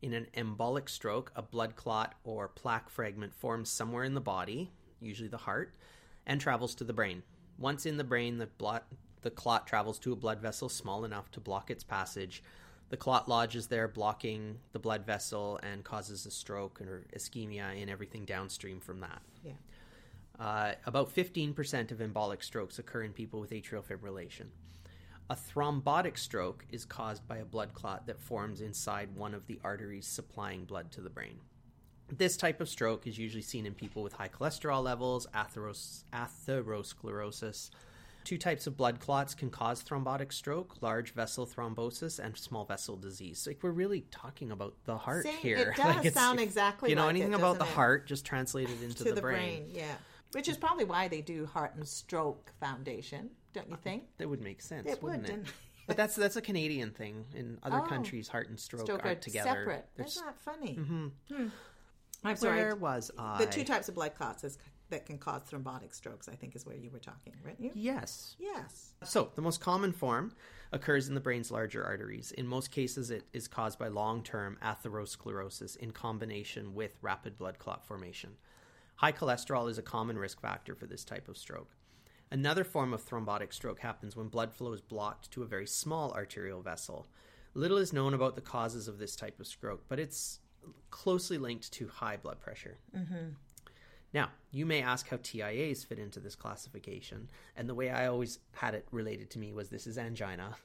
In 0.00 0.12
an 0.14 0.28
embolic 0.36 0.88
stroke, 0.88 1.30
a 1.36 1.42
blood 1.42 1.74
clot 1.76 2.14
or 2.24 2.48
plaque 2.48 2.88
fragment 2.88 3.34
forms 3.34 3.68
somewhere 3.70 4.04
in 4.04 4.14
the 4.14 4.20
body, 4.20 4.70
usually 5.00 5.28
the 5.28 5.36
heart, 5.36 5.74
and 6.26 6.40
travels 6.40 6.74
to 6.76 6.84
the 6.84 6.92
brain. 6.92 7.22
Once 7.60 7.86
in 7.86 7.98
the 7.98 8.04
brain, 8.04 8.38
the, 8.38 8.46
blood, 8.46 8.82
the 9.22 9.30
clot 9.30 9.66
travels 9.66 9.98
to 9.98 10.12
a 10.12 10.16
blood 10.16 10.40
vessel 10.40 10.68
small 10.68 11.04
enough 11.04 11.30
to 11.30 11.38
block 11.38 11.70
its 11.70 11.84
passage. 11.84 12.42
The 12.88 12.96
clot 12.96 13.28
lodges 13.28 13.68
there, 13.68 13.86
blocking 13.86 14.58
the 14.72 14.80
blood 14.80 15.06
vessel, 15.06 15.60
and 15.62 15.84
causes 15.84 16.26
a 16.26 16.30
stroke 16.30 16.80
or 16.80 17.06
ischemia 17.14 17.80
and 17.80 17.88
everything 17.88 18.24
downstream 18.24 18.80
from 18.80 19.00
that. 19.00 19.22
Yeah. 19.44 19.52
Uh, 20.40 20.72
about 20.86 21.14
15% 21.14 21.92
of 21.92 21.98
embolic 21.98 22.42
strokes 22.42 22.78
occur 22.78 23.02
in 23.02 23.12
people 23.12 23.40
with 23.40 23.50
atrial 23.50 23.84
fibrillation. 23.84 24.46
A 25.28 25.36
thrombotic 25.36 26.18
stroke 26.18 26.64
is 26.70 26.84
caused 26.84 27.28
by 27.28 27.36
a 27.36 27.44
blood 27.44 27.74
clot 27.74 28.06
that 28.06 28.18
forms 28.18 28.62
inside 28.62 29.14
one 29.14 29.34
of 29.34 29.46
the 29.46 29.60
arteries 29.62 30.06
supplying 30.06 30.64
blood 30.64 30.90
to 30.92 31.02
the 31.02 31.10
brain. 31.10 31.38
This 32.16 32.36
type 32.36 32.60
of 32.60 32.68
stroke 32.68 33.06
is 33.06 33.18
usually 33.18 33.42
seen 33.42 33.66
in 33.66 33.74
people 33.74 34.02
with 34.02 34.12
high 34.14 34.28
cholesterol 34.28 34.82
levels, 34.82 35.26
atheros- 35.34 36.02
atherosclerosis. 36.12 37.70
Two 38.24 38.36
types 38.36 38.66
of 38.66 38.76
blood 38.76 39.00
clots 39.00 39.34
can 39.34 39.48
cause 39.48 39.82
thrombotic 39.82 40.32
stroke 40.32 40.82
large 40.82 41.12
vessel 41.14 41.46
thrombosis 41.46 42.18
and 42.18 42.36
small 42.36 42.64
vessel 42.66 42.96
disease. 42.96 43.46
Like, 43.46 43.62
we're 43.62 43.70
really 43.70 44.02
talking 44.10 44.50
about 44.52 44.74
the 44.84 44.98
heart 44.98 45.24
Same- 45.24 45.38
here. 45.38 45.56
it 45.56 45.76
does 45.76 46.04
Like, 46.04 46.12
sound 46.12 46.38
exactly 46.38 46.90
You 46.90 46.96
know 46.96 47.06
like 47.06 47.14
it, 47.14 47.18
anything 47.20 47.34
about 47.34 47.58
the 47.58 47.64
it? 47.64 47.70
heart, 47.70 48.06
just 48.06 48.26
translated 48.26 48.82
into 48.82 49.04
to 49.04 49.12
the, 49.12 49.20
brain. 49.22 49.70
Yeah. 49.72 49.94
Which 50.32 50.48
is 50.48 50.56
probably 50.58 50.84
why 50.84 51.08
they 51.08 51.22
do 51.22 51.46
Heart 51.46 51.74
and 51.76 51.88
Stroke 51.88 52.52
Foundation, 52.60 53.30
don't 53.52 53.68
you 53.68 53.76
think? 53.82 54.04
That 54.18 54.28
would 54.28 54.40
make 54.42 54.60
sense, 54.60 54.86
It 54.86 55.02
would, 55.02 55.12
wouldn't 55.12 55.24
it? 55.24 55.30
didn't 55.32 55.46
it? 55.48 55.52
But 55.86 55.96
that's 55.96 56.14
that's 56.14 56.36
a 56.36 56.40
Canadian 56.42 56.92
thing. 56.92 57.24
In 57.34 57.58
other 57.64 57.78
Oh. 57.84 57.88
countries, 57.88 58.28
heart 58.28 58.48
and 58.48 58.60
stroke, 58.60 58.82
Stroke 58.82 59.04
aren't 59.04 59.18
are 59.18 59.20
together. 59.22 59.48
separate. 59.48 59.88
They're 59.96 60.06
Isn't 60.06 60.22
s- 60.22 60.28
that 60.28 60.38
funny? 60.40 60.74
Hmm. 60.74 61.48
I'm 62.24 62.36
sorry. 62.36 62.58
Where 62.58 62.76
was 62.76 63.10
I? 63.18 63.38
The 63.38 63.46
two 63.46 63.64
types 63.64 63.88
of 63.88 63.94
blood 63.94 64.14
clots 64.14 64.44
is, 64.44 64.58
that 64.90 65.06
can 65.06 65.18
cause 65.18 65.42
thrombotic 65.42 65.94
strokes, 65.94 66.28
I 66.28 66.34
think, 66.34 66.56
is 66.56 66.66
where 66.66 66.76
you 66.76 66.90
were 66.90 66.98
talking, 66.98 67.32
weren't 67.44 67.60
you? 67.60 67.70
Yes. 67.74 68.34
Yes. 68.38 68.94
So 69.04 69.30
the 69.36 69.42
most 69.42 69.60
common 69.60 69.92
form 69.92 70.32
occurs 70.72 71.08
in 71.08 71.14
the 71.14 71.20
brain's 71.20 71.50
larger 71.50 71.84
arteries. 71.84 72.32
In 72.32 72.46
most 72.46 72.70
cases, 72.70 73.10
it 73.10 73.24
is 73.32 73.48
caused 73.48 73.78
by 73.78 73.88
long-term 73.88 74.58
atherosclerosis 74.62 75.76
in 75.76 75.92
combination 75.92 76.74
with 76.74 76.98
rapid 77.02 77.38
blood 77.38 77.58
clot 77.58 77.86
formation. 77.86 78.30
High 78.96 79.12
cholesterol 79.12 79.70
is 79.70 79.78
a 79.78 79.82
common 79.82 80.18
risk 80.18 80.40
factor 80.40 80.74
for 80.74 80.86
this 80.86 81.04
type 81.04 81.28
of 81.28 81.38
stroke. 81.38 81.70
Another 82.32 82.64
form 82.64 82.92
of 82.92 83.04
thrombotic 83.04 83.52
stroke 83.52 83.80
happens 83.80 84.14
when 84.16 84.28
blood 84.28 84.52
flow 84.52 84.72
is 84.72 84.80
blocked 84.80 85.30
to 85.30 85.42
a 85.42 85.46
very 85.46 85.66
small 85.66 86.12
arterial 86.12 86.62
vessel. 86.62 87.08
Little 87.54 87.78
is 87.78 87.92
known 87.92 88.14
about 88.14 88.34
the 88.34 88.40
causes 88.40 88.88
of 88.88 88.98
this 88.98 89.16
type 89.16 89.40
of 89.40 89.46
stroke, 89.46 89.84
but 89.88 89.98
it's 89.98 90.40
closely 90.90 91.38
linked 91.38 91.72
to 91.72 91.88
high 91.88 92.16
blood 92.16 92.40
pressure. 92.40 92.78
Now, 94.12 94.30
you 94.50 94.66
may 94.66 94.82
ask 94.82 95.08
how 95.08 95.18
TIAs 95.18 95.84
fit 95.84 95.98
into 96.00 96.18
this 96.18 96.34
classification, 96.34 97.28
and 97.56 97.68
the 97.68 97.74
way 97.74 97.90
I 97.90 98.06
always 98.08 98.40
had 98.52 98.74
it 98.74 98.86
related 98.90 99.30
to 99.30 99.38
me 99.38 99.52
was 99.52 99.68
this 99.68 99.86
is 99.86 99.98
angina, 99.98 100.56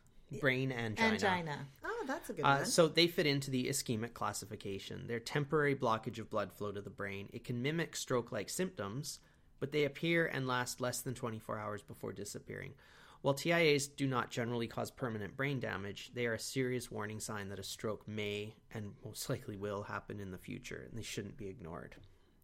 brain 0.41 0.71
angina. 0.71 1.11
Angina. 1.13 1.67
Oh, 1.83 2.03
that's 2.07 2.29
a 2.31 2.33
good 2.33 2.41
Uh, 2.43 2.55
one. 2.57 2.65
so 2.65 2.87
they 2.87 3.05
fit 3.07 3.27
into 3.27 3.51
the 3.51 3.65
ischemic 3.67 4.13
classification. 4.15 5.05
They're 5.05 5.19
temporary 5.19 5.75
blockage 5.75 6.17
of 6.17 6.29
blood 6.31 6.51
flow 6.53 6.71
to 6.71 6.81
the 6.81 6.89
brain. 6.89 7.29
It 7.33 7.43
can 7.43 7.61
mimic 7.61 7.95
stroke-like 7.95 8.49
symptoms, 8.49 9.19
but 9.59 9.71
they 9.71 9.83
appear 9.85 10.25
and 10.25 10.47
last 10.47 10.81
less 10.81 11.01
than 11.01 11.13
24 11.13 11.59
hours 11.59 11.83
before 11.83 12.13
disappearing. 12.13 12.73
While 13.25 13.33
TIAs 13.33 13.87
do 13.87 14.05
not 14.05 14.29
generally 14.29 14.67
cause 14.67 14.91
permanent 14.91 15.35
brain 15.35 15.59
damage, 15.59 16.11
they 16.13 16.27
are 16.27 16.35
a 16.35 16.39
serious 16.39 16.91
warning 16.91 17.19
sign 17.19 17.49
that 17.49 17.57
a 17.57 17.63
stroke 17.63 18.07
may 18.07 18.53
and 18.71 18.93
most 19.03 19.27
likely 19.31 19.57
will 19.57 19.81
happen 19.81 20.19
in 20.19 20.29
the 20.29 20.37
future, 20.37 20.85
and 20.87 20.95
they 20.95 21.01
shouldn't 21.01 21.35
be 21.35 21.47
ignored. 21.47 21.95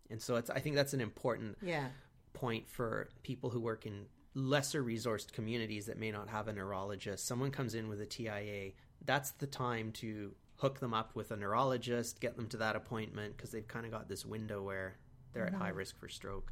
And 0.09 0.19
so 0.19 0.37
it's, 0.37 0.49
I 0.49 0.57
think 0.57 0.75
that's 0.75 0.95
an 0.95 0.99
important 0.99 1.59
yeah. 1.61 1.89
point 2.33 2.67
for 2.67 3.09
people 3.21 3.51
who 3.51 3.59
work 3.59 3.85
in 3.85 4.07
lesser 4.33 4.83
resourced 4.83 5.31
communities 5.33 5.85
that 5.85 5.99
may 5.99 6.09
not 6.09 6.29
have 6.29 6.47
a 6.47 6.53
neurologist. 6.53 7.27
Someone 7.27 7.51
comes 7.51 7.75
in 7.75 7.87
with 7.87 8.01
a 8.01 8.07
TIA, 8.07 8.71
that's 9.05 9.29
the 9.33 9.45
time 9.45 9.91
to 9.91 10.33
hook 10.55 10.79
them 10.79 10.95
up 10.95 11.15
with 11.15 11.29
a 11.29 11.37
neurologist, 11.37 12.19
get 12.19 12.35
them 12.35 12.47
to 12.47 12.57
that 12.57 12.75
appointment 12.75 13.37
because 13.37 13.51
they've 13.51 13.67
kind 13.67 13.85
of 13.85 13.91
got 13.91 14.09
this 14.09 14.25
window 14.25 14.63
where 14.63 14.95
they're 15.31 15.45
at 15.45 15.53
high 15.53 15.69
mm-hmm. 15.69 15.77
risk 15.77 15.99
for 15.99 16.09
stroke, 16.09 16.51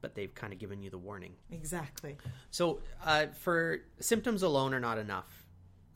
but 0.00 0.14
they've 0.14 0.34
kind 0.34 0.52
of 0.52 0.58
given 0.58 0.82
you 0.82 0.90
the 0.90 0.98
warning. 0.98 1.34
Exactly. 1.50 2.16
So, 2.50 2.80
uh, 3.04 3.26
for 3.40 3.78
symptoms 4.00 4.42
alone 4.42 4.74
are 4.74 4.80
not 4.80 4.98
enough, 4.98 5.46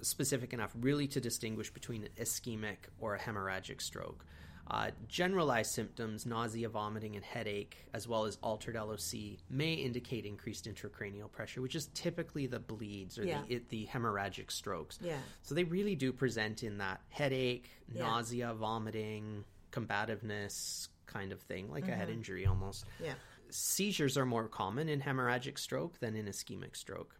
specific 0.01 0.53
enough, 0.53 0.73
really 0.81 1.07
to 1.09 1.21
distinguish 1.21 1.71
between 1.71 2.03
an 2.05 2.09
ischemic 2.21 2.77
or 2.99 3.15
a 3.15 3.19
hemorrhagic 3.19 3.81
stroke. 3.81 4.25
Uh, 4.71 4.91
generalized 5.09 5.73
symptoms, 5.73 6.25
nausea, 6.25 6.69
vomiting, 6.69 7.17
and 7.17 7.25
headache, 7.25 7.77
as 7.93 8.07
well 8.07 8.25
as 8.27 8.39
altered 8.43 8.77
LOC, 8.77 9.39
may 9.51 9.75
indicate 9.75 10.25
increased 10.25 10.67
intracranial 10.73 11.31
pressure, 11.31 11.61
which 11.61 11.75
is 11.75 11.87
typically 11.95 12.47
the 12.47 12.61
bleeds 12.61 13.19
or 13.19 13.25
Yeah. 13.25 13.43
the, 13.49 13.55
it, 13.57 13.69
the 13.71 13.87
hemorrhagic 13.87 14.53
strokes. 14.53 14.99
Yeah. 15.03 15.19
So 15.43 15.57
they 15.57 15.65
really 15.65 15.97
do 15.97 16.13
present 16.13 16.63
in 16.63 16.79
that 16.79 17.01
headache, 17.11 17.71
Yeah. 17.93 18.03
nausea, 18.05 18.55
vomiting, 18.55 19.45
combativeness 19.73 20.89
kind 21.07 21.33
of 21.33 21.41
thing, 21.43 21.71
like 21.71 21.89
a 21.89 21.95
head 21.95 22.09
Mm-hmm. 22.09 22.17
injury 22.19 22.47
almost 22.47 22.87
Yeah. 23.03 23.15
Seizures 23.53 24.17
are 24.17 24.27
more 24.27 24.49
common 24.49 24.89
in 24.89 25.01
hemorrhagic 25.01 25.59
stroke 25.59 25.99
than 26.01 26.17
in 26.17 26.27
ischemic 26.27 26.77
stroke. 26.77 27.17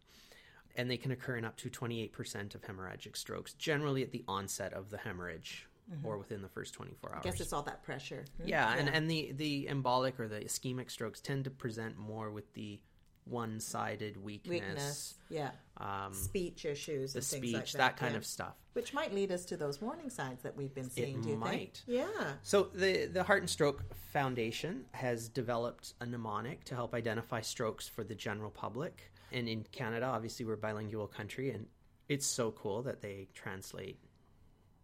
And 0.75 0.89
they 0.89 0.97
can 0.97 1.11
occur 1.11 1.37
in 1.37 1.45
up 1.45 1.55
to 1.57 1.69
28% 1.69 2.55
of 2.55 2.63
hemorrhagic 2.63 3.15
strokes, 3.15 3.53
generally 3.53 4.01
at 4.01 4.11
the 4.11 4.23
onset 4.27 4.73
of 4.73 4.89
the 4.89 4.97
hemorrhage 4.97 5.67
or 6.03 6.17
within 6.17 6.41
the 6.41 6.47
first 6.47 6.73
24 6.73 7.13
hours. 7.13 7.21
I 7.25 7.29
guess 7.29 7.41
it's 7.41 7.53
all 7.53 7.63
that 7.63 7.83
pressure. 7.83 8.25
Hmm? 8.41 8.47
yeah, 8.47 8.73
and, 8.75 8.89
and 8.89 9.09
the, 9.09 9.33
the 9.35 9.67
embolic 9.69 10.19
or 10.19 10.27
the 10.27 10.39
ischemic 10.39 10.89
strokes 10.89 11.19
tend 11.19 11.43
to 11.43 11.49
present 11.49 11.97
more 11.97 12.31
with 12.31 12.51
the 12.53 12.79
one 13.25 13.59
sided 13.59 14.17
weakness, 14.23 14.51
Weakness. 14.51 15.13
Yeah. 15.29 15.51
Um, 15.77 16.13
Speech 16.13 16.65
issues 16.65 17.13
the 17.13 17.19
and 17.19 17.25
speech, 17.25 17.53
like 17.53 17.71
that, 17.71 17.77
that. 17.77 17.97
kind 17.97 18.13
yeah. 18.13 18.17
of 18.17 18.25
stuff. 18.25 18.55
Which 18.73 18.93
might 18.93 19.13
lead 19.13 19.31
us 19.31 19.45
to 19.45 19.57
those 19.57 19.81
warning 19.81 20.09
signs 20.09 20.41
that 20.43 20.55
we've 20.55 20.73
been 20.73 20.89
seeing, 20.89 21.21
do 21.21 21.29
you 21.29 21.37
might. 21.37 21.49
think? 21.49 21.71
Yeah. 21.87 22.33
So 22.43 22.69
the 22.73 23.05
the 23.05 23.23
Heart 23.23 23.41
and 23.41 23.49
Stroke 23.49 23.83
Foundation 24.11 24.85
has 24.91 25.29
developed 25.29 25.93
a 26.01 26.05
mnemonic 26.05 26.63
to 26.65 26.75
help 26.75 26.93
identify 26.93 27.41
strokes 27.41 27.87
for 27.87 28.03
the 28.03 28.15
general 28.15 28.51
public. 28.51 29.11
And 29.31 29.47
in 29.49 29.65
Canada, 29.71 30.05
obviously, 30.05 30.45
we're 30.45 30.53
a 30.53 30.57
bilingual 30.57 31.07
country, 31.07 31.49
and 31.51 31.65
it's 32.07 32.25
so 32.25 32.51
cool 32.51 32.83
that 32.83 33.01
they 33.01 33.27
translate. 33.33 33.99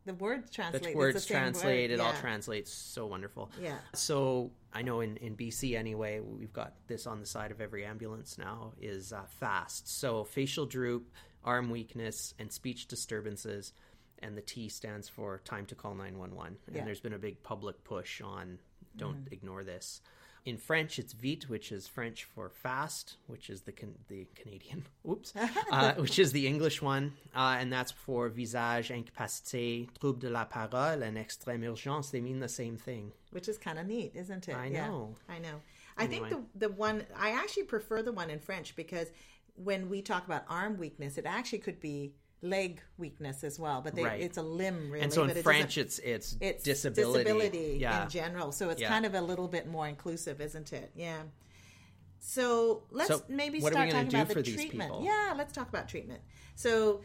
The 0.09 0.15
words 0.15 0.49
translate. 0.49 0.85
it's 0.87 0.95
words 0.95 1.13
the 1.13 1.19
same 1.21 1.35
word. 1.35 1.41
translate, 1.53 1.91
it 1.91 1.99
all 1.99 2.13
translates 2.13 2.71
so 2.73 3.05
wonderful. 3.05 3.51
Yeah. 3.61 3.77
So 3.93 4.51
I 4.73 4.81
know 4.81 5.01
in, 5.01 5.17
in 5.17 5.35
BC 5.35 5.77
anyway, 5.77 6.19
we've 6.19 6.51
got 6.51 6.73
this 6.87 7.05
on 7.05 7.19
the 7.19 7.27
side 7.27 7.51
of 7.51 7.61
every 7.61 7.85
ambulance 7.85 8.37
now 8.37 8.73
is 8.81 9.13
uh, 9.13 9.21
FAST. 9.39 9.87
So 9.87 10.23
facial 10.23 10.65
droop, 10.65 11.11
arm 11.43 11.69
weakness, 11.69 12.33
and 12.39 12.51
speech 12.51 12.87
disturbances. 12.87 13.71
And 14.21 14.35
the 14.35 14.41
T 14.41 14.67
stands 14.67 15.07
for 15.07 15.41
time 15.45 15.65
to 15.67 15.75
call 15.75 15.93
911. 15.93 16.57
And 16.67 16.75
Yeah. 16.75 16.85
there's 16.85 16.99
been 16.99 17.13
a 17.13 17.19
big 17.19 17.43
public 17.43 17.83
push 17.83 18.19
on 18.21 18.57
don't 18.97 19.27
ignore 19.31 19.63
this. 19.63 20.01
In 20.45 20.57
French, 20.57 20.97
it's 20.97 21.13
vite, 21.13 21.49
which 21.49 21.71
is 21.71 21.87
French 21.87 22.23
for 22.23 22.49
fast, 22.49 23.17
which 23.27 23.49
is 23.49 23.61
the 23.61 23.71
can- 23.71 23.97
the 24.07 24.27
Canadian, 24.35 24.85
oops, 25.09 25.33
uh, 25.71 25.93
which 25.95 26.17
is 26.17 26.31
the 26.31 26.47
English 26.47 26.81
one, 26.81 27.13
uh, 27.35 27.57
and 27.59 27.71
that's 27.71 27.91
for 27.91 28.29
visage 28.29 28.89
incapacité, 28.89 29.87
trouble 29.99 30.19
de 30.19 30.29
la 30.29 30.45
parole, 30.45 31.03
and 31.03 31.17
extrême 31.17 31.63
urgence. 31.69 32.09
They 32.09 32.21
mean 32.21 32.39
the 32.39 32.49
same 32.49 32.77
thing. 32.77 33.11
Which 33.31 33.47
is 33.47 33.57
kind 33.57 33.77
of 33.77 33.85
neat, 33.85 34.15
isn't 34.15 34.47
it? 34.47 34.55
I 34.55 34.67
Yeah, 34.67 34.87
know. 34.87 35.15
I 35.27 35.39
know. 35.39 35.61
I 35.97 36.07
think 36.07 36.29
the 36.29 36.41
the 36.55 36.69
one 36.69 37.05
I 37.15 37.31
actually 37.31 37.63
prefer 37.63 38.01
the 38.01 38.13
one 38.13 38.29
in 38.29 38.39
French 38.39 38.75
because 38.75 39.11
when 39.55 39.89
we 39.89 40.01
talk 40.01 40.25
about 40.25 40.45
arm 40.47 40.77
weakness, 40.77 41.17
it 41.17 41.25
actually 41.25 41.59
could 41.59 41.79
be 41.81 42.13
leg 42.41 42.81
weakness 42.97 43.43
as 43.43 43.59
well, 43.59 43.81
but 43.81 43.95
they, 43.95 44.03
Right. 44.03 44.21
it's 44.21 44.37
a 44.37 44.41
limb 44.41 44.91
really. 44.91 45.03
and 45.03 45.11
so 45.13 45.23
in 45.23 45.31
it 45.31 45.43
French, 45.43 45.77
it's 45.77 45.99
it's 45.99 46.37
it's 46.39 46.63
disability. 46.63 47.23
disability 47.23 47.77
yeah. 47.79 48.03
in 48.03 48.09
general. 48.09 48.51
So 48.51 48.69
it's 48.69 48.81
Yeah. 48.81 48.89
kind 48.89 49.05
of 49.05 49.13
a 49.13 49.21
little 49.21 49.47
bit 49.47 49.67
more 49.67 49.87
inclusive, 49.87 50.39
isn't 50.41 50.71
it? 50.73 50.91
Yeah. 50.95 51.23
So 52.19 52.83
let's 52.91 53.09
So 53.09 53.23
maybe 53.29 53.59
what 53.59 53.73
are 53.75 53.83
we 53.85 53.89
start 53.89 54.05
talking 54.09 54.21
about 54.21 54.33
the 54.35 54.43
treatment. 54.43 55.03
Yeah, 55.03 55.33
let's 55.37 55.53
talk 55.53 55.69
about 55.69 55.87
treatment. 55.87 56.21
So 56.55 57.01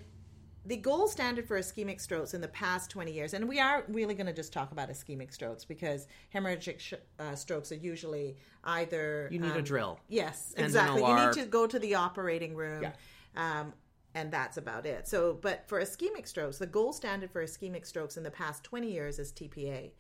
the 0.67 0.76
gold 0.76 1.11
standard 1.11 1.47
for 1.47 1.59
ischemic 1.59 2.00
strokes 2.00 2.33
in 2.33 2.41
the 2.41 2.49
past 2.49 2.91
20 2.91 3.12
years, 3.12 3.35
and 3.35 3.47
we 3.49 3.61
are 3.61 3.85
really 3.88 4.14
going 4.14 4.26
to 4.26 4.33
just 4.33 4.53
talk 4.53 4.73
about 4.73 4.88
ischemic 4.88 5.33
strokes 5.33 5.64
because 5.64 6.07
hemorrhagic 6.35 6.81
sh- 6.81 6.95
uh, 7.19 7.35
strokes 7.35 7.71
are 7.71 7.76
usually 7.76 8.37
either 8.64 9.29
You 9.31 9.38
need 9.41 9.53
a 9.53 9.59
um, 9.59 9.64
drill. 9.64 10.00
Yes, 10.09 10.55
exactly. 10.57 11.03
You 11.03 11.14
need 11.14 11.33
to 11.35 11.45
go 11.45 11.67
to 11.67 11.79
the 11.79 11.97
operating 11.97 12.57
room. 12.57 12.83
Yeah. 12.83 12.93
Um, 13.37 13.73
and 14.14 14.33
that's 14.33 14.56
about 14.56 14.87
it. 14.87 15.09
So, 15.09 15.38
but 15.40 15.64
for 15.66 15.80
ischemic 15.80 16.26
strokes, 16.26 16.59
the 16.59 16.66
gold 16.66 16.94
standard 16.94 17.30
for 17.30 17.44
ischemic 17.44 17.85
strokes 17.87 18.16
in 18.16 18.23
the 18.23 18.30
past 18.30 18.62
20 18.64 18.90
years 18.90 19.18
is 19.18 19.33
TPA, 19.33 19.90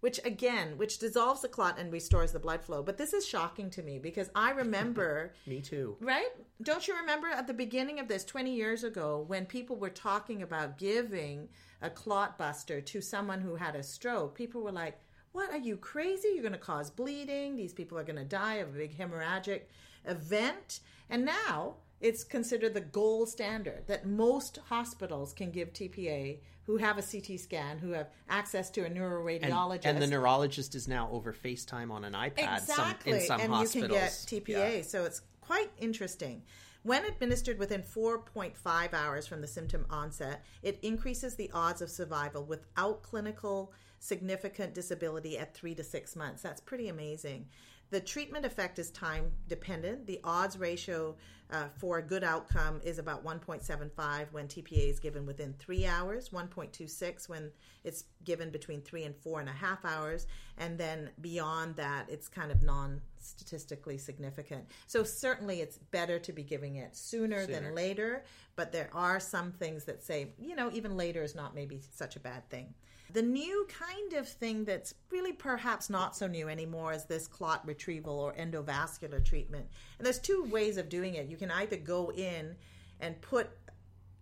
which 0.00 0.18
again, 0.24 0.78
which 0.78 0.98
dissolves 0.98 1.42
the 1.42 1.48
clot 1.48 1.78
and 1.78 1.92
restores 1.92 2.32
the 2.32 2.38
blood 2.38 2.62
flow. 2.62 2.82
But 2.82 2.96
this 2.98 3.12
is 3.12 3.26
shocking 3.26 3.68
to 3.70 3.82
me 3.82 3.98
because 3.98 4.30
I 4.34 4.50
remember, 4.52 5.34
Me 5.46 5.60
too. 5.60 5.96
right? 6.00 6.30
Don't 6.62 6.88
you 6.88 6.96
remember 6.96 7.28
at 7.28 7.46
the 7.46 7.54
beginning 7.54 8.00
of 8.00 8.08
this 8.08 8.24
20 8.24 8.54
years 8.54 8.84
ago 8.84 9.24
when 9.28 9.44
people 9.46 9.76
were 9.76 9.90
talking 9.90 10.42
about 10.42 10.78
giving 10.78 11.48
a 11.82 11.90
clot 11.90 12.38
buster 12.38 12.80
to 12.80 13.00
someone 13.00 13.40
who 13.40 13.56
had 13.56 13.74
a 13.76 13.82
stroke? 13.82 14.34
People 14.34 14.62
were 14.62 14.72
like, 14.72 14.98
what 15.32 15.50
are 15.50 15.58
you 15.58 15.76
crazy? 15.76 16.28
You're 16.32 16.42
going 16.42 16.52
to 16.52 16.58
cause 16.58 16.90
bleeding. 16.90 17.54
These 17.54 17.74
people 17.74 17.98
are 17.98 18.02
going 18.04 18.16
to 18.16 18.24
die 18.24 18.54
of 18.56 18.70
a 18.70 18.78
big 18.78 18.96
hemorrhagic 18.98 19.62
event. 20.06 20.80
And 21.10 21.24
now 21.24 21.76
it's 22.00 22.24
considered 22.24 22.74
the 22.74 22.80
gold 22.80 23.28
standard 23.28 23.86
that 23.86 24.06
most 24.06 24.58
hospitals 24.68 25.32
can 25.32 25.50
give 25.50 25.72
TPA 25.72 26.38
who 26.64 26.76
have 26.76 26.98
a 26.98 27.02
CT 27.02 27.40
scan, 27.40 27.78
who 27.78 27.90
have 27.92 28.10
access 28.28 28.68
to 28.70 28.82
a 28.82 28.84
And, 28.84 28.96
neuroradiologist. 28.96 29.80
and 29.84 30.02
the 30.02 30.06
neurologist 30.06 30.74
is 30.74 30.86
now 30.86 31.08
over 31.10 31.32
FaceTime 31.32 31.90
on 31.90 32.04
an 32.04 32.12
iPad 32.12 32.58
Exactly. 32.58 33.12
some, 33.12 33.20
in 33.20 33.26
some 33.26 33.40
and 33.40 33.52
hospitals. 33.52 34.26
you 34.30 34.40
can 34.42 34.54
get 34.58 34.80
TPA. 34.82 34.84
So 34.84 35.04
it's 35.04 35.22
quite 35.40 35.70
interesting. 35.78 36.42
When 36.82 37.04
administered 37.06 37.58
within 37.58 37.82
4.5 37.82 38.92
hours 38.94 39.26
from 39.26 39.40
the 39.40 39.46
symptom 39.46 39.86
onset, 39.90 40.44
it 40.62 40.78
increases 40.82 41.34
the 41.36 41.50
odds 41.52 41.82
of 41.82 41.90
survival 41.90 42.44
without 42.44 43.02
clinical 43.02 43.72
significant 43.98 44.74
disability 44.74 45.38
at 45.38 45.54
three 45.54 45.74
to 45.74 45.82
six 45.82 46.14
months. 46.14 46.42
That's 46.42 46.60
pretty 46.60 46.88
amazing. 46.88 47.46
The 47.90 48.00
treatment 48.00 48.44
effect 48.44 48.78
is 48.78 48.90
time 48.90 49.30
dependent. 49.48 50.06
The 50.06 50.20
odds 50.22 50.58
ratio 50.58 51.16
uh, 51.50 51.68
for 51.78 51.98
a 51.98 52.02
good 52.02 52.22
outcome 52.22 52.80
is 52.84 52.98
about 52.98 53.24
1.75 53.24 54.32
when 54.32 54.46
TPA 54.46 54.90
is 54.90 55.00
given 55.00 55.24
within 55.24 55.54
three 55.58 55.86
hours, 55.86 56.28
1.26 56.28 57.28
when 57.28 57.50
it's 57.84 58.04
given 58.24 58.50
between 58.50 58.82
three 58.82 59.04
and 59.04 59.16
four 59.16 59.40
and 59.40 59.48
a 59.48 59.52
half 59.52 59.82
hours, 59.86 60.26
and 60.58 60.76
then 60.76 61.08
beyond 61.22 61.76
that, 61.76 62.04
it's 62.10 62.28
kind 62.28 62.50
of 62.52 62.62
non 62.62 63.00
statistically 63.18 63.96
significant. 63.96 64.66
So, 64.86 65.02
certainly, 65.02 65.62
it's 65.62 65.78
better 65.78 66.18
to 66.18 66.32
be 66.32 66.42
giving 66.42 66.76
it 66.76 66.94
sooner, 66.94 67.46
Sooner. 67.46 67.60
than 67.60 67.74
later, 67.74 68.24
but 68.54 68.70
there 68.70 68.90
are 68.92 69.18
some 69.18 69.52
things 69.52 69.84
that 69.84 70.02
say, 70.02 70.32
you 70.38 70.54
know, 70.54 70.70
even 70.72 70.96
later 70.96 71.22
is 71.22 71.34
not 71.34 71.54
maybe 71.54 71.80
such 71.94 72.16
a 72.16 72.20
bad 72.20 72.48
thing. 72.50 72.74
The 73.12 73.22
new 73.22 73.66
kind 73.68 74.12
of 74.12 74.28
thing 74.28 74.64
that's 74.64 74.94
really 75.10 75.32
perhaps 75.32 75.88
not 75.88 76.14
so 76.14 76.26
new 76.26 76.48
anymore 76.48 76.92
is 76.92 77.04
this 77.04 77.26
clot 77.26 77.66
retrieval 77.66 78.18
or 78.18 78.34
endovascular 78.34 79.24
treatment. 79.24 79.66
And 79.98 80.04
there's 80.04 80.18
two 80.18 80.44
ways 80.44 80.76
of 80.76 80.88
doing 80.88 81.14
it. 81.14 81.28
You 81.28 81.36
can 81.36 81.50
either 81.50 81.76
go 81.76 82.12
in 82.12 82.54
and 83.00 83.20
put 83.20 83.48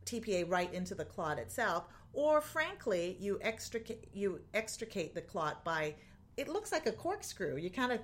TPA 0.05 0.49
right 0.49 0.73
into 0.73 0.95
the 0.95 1.05
clot 1.05 1.39
itself, 1.39 1.85
or 2.13 2.41
frankly, 2.41 3.17
you 3.21 3.39
extricate 3.43 4.09
you 4.15 4.41
extricate 4.55 5.15
the 5.15 5.21
clot 5.21 5.65
by 5.65 5.95
it 6.37 6.49
looks 6.49 6.71
like 6.73 6.87
a 6.87 6.93
corkscrew. 6.93 7.57
You 7.57 7.71
kind 7.71 7.93
of 7.93 8.01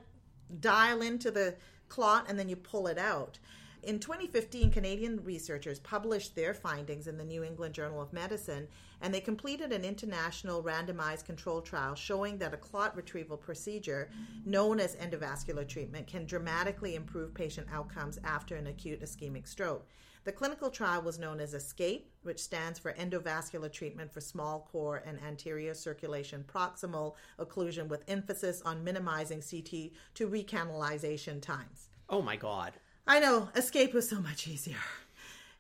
dial 0.61 1.03
into 1.03 1.31
the 1.31 1.55
clot 1.89 2.27
and 2.29 2.39
then 2.39 2.49
you 2.49 2.57
pull 2.57 2.87
it 2.87 2.99
out. 2.99 3.39
In 3.83 3.99
2015, 3.99 4.71
Canadian 4.71 5.25
researchers 5.25 5.81
published 5.81 6.37
their 6.37 6.55
findings 6.55 7.09
in 7.09 7.19
the 7.19 7.25
New 7.25 7.43
England 7.43 7.75
Journal 7.75 8.01
of 8.01 8.13
Medicine, 8.13 8.69
and 9.01 9.13
they 9.13 9.21
completed 9.21 9.73
an 9.73 9.85
international 9.85 10.63
randomized 10.63 11.25
control 11.25 11.61
trial 11.61 11.97
showing 11.97 12.39
that 12.39 12.55
a 12.55 12.59
clot 12.59 12.95
retrieval 12.95 13.37
procedure 13.37 14.09
known 14.45 14.79
as 14.79 14.95
endovascular 14.95 15.67
treatment 15.67 16.07
can 16.07 16.27
dramatically 16.27 16.95
improve 16.95 17.35
patient 17.35 17.67
outcomes 17.73 18.21
after 18.23 18.55
an 18.55 18.69
acute 18.69 19.03
ischemic 19.03 19.49
stroke. 19.49 19.89
The 20.23 20.31
clinical 20.31 20.71
trial 20.71 21.03
was 21.03 21.19
known 21.19 21.41
as 21.41 21.53
ESCAPE, 21.53 22.05
which 22.23 22.39
stands 22.39 22.79
for 22.79 22.93
Endovascular 22.93 23.73
Treatment 23.73 24.13
for 24.13 24.21
Small 24.21 24.69
Core 24.71 25.03
and 25.05 25.19
Anterior 25.21 25.75
Circulation 25.75 26.45
Proximal 26.47 27.17
Occlusion, 27.41 27.89
with 27.89 28.05
emphasis 28.07 28.63
on 28.65 28.85
minimizing 28.85 29.43
CT 29.43 29.91
to 30.15 30.29
recanalization 30.29 31.43
times. 31.43 31.89
Oh 32.09 32.23
my 32.23 32.37
God. 32.37 32.75
I 33.07 33.21
know, 33.21 33.49
ESCAPE 33.55 33.95
was 33.95 34.09
so 34.09 34.21
much 34.21 34.47
easier. 34.47 34.77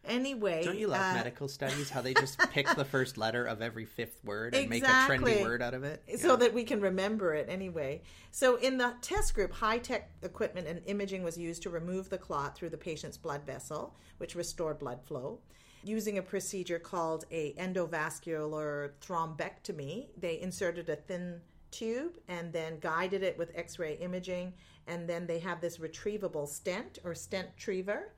Anyway, 0.04 0.64
Don't 0.64 0.78
you 0.78 0.88
love 0.88 1.00
uh, 1.00 1.14
medical 1.14 1.46
studies? 1.46 1.88
How 1.88 2.00
they 2.00 2.12
just 2.14 2.38
pick 2.50 2.68
the 2.74 2.84
first 2.92 3.16
letter 3.16 3.44
of 3.44 3.62
every 3.62 3.84
fifth 3.84 4.18
word 4.24 4.52
and 4.54 4.68
make 4.68 4.82
a 4.82 4.86
trendy 4.86 5.40
word 5.42 5.62
out 5.62 5.74
of 5.74 5.84
it? 5.84 6.02
so 6.18 6.34
that 6.34 6.52
we 6.52 6.64
can 6.64 6.80
remember 6.80 7.34
it 7.34 7.46
anyway. 7.48 8.02
So, 8.32 8.56
in 8.56 8.78
the 8.78 8.94
test 9.00 9.34
group, 9.34 9.52
high 9.52 9.78
tech 9.78 10.10
equipment 10.22 10.66
and 10.66 10.80
imaging 10.86 11.22
was 11.22 11.38
used 11.38 11.62
to 11.62 11.70
remove 11.70 12.10
the 12.10 12.18
clot 12.18 12.56
through 12.56 12.70
the 12.70 12.76
patient's 12.76 13.16
blood 13.16 13.46
vessel, 13.46 13.94
which 14.18 14.34
restored 14.34 14.80
blood 14.80 15.00
flow. 15.04 15.38
Using 15.84 16.18
a 16.18 16.22
procedure 16.22 16.78
called 16.80 17.24
a 17.30 17.52
endovascular 17.54 18.90
thrombectomy, 19.00 20.08
they 20.16 20.40
inserted 20.40 20.88
a 20.88 20.96
thin 20.96 21.40
tube 21.72 22.18
and 22.28 22.52
then 22.52 22.78
guided 22.80 23.22
it 23.22 23.36
with 23.36 23.50
X-ray 23.54 23.94
imaging, 23.94 24.52
and 24.86 25.08
then 25.08 25.26
they 25.26 25.38
have 25.40 25.60
this 25.60 25.78
retrievable 25.78 26.46
stent 26.46 26.98
or 27.04 27.14
stent 27.14 27.48
triever. 27.56 28.12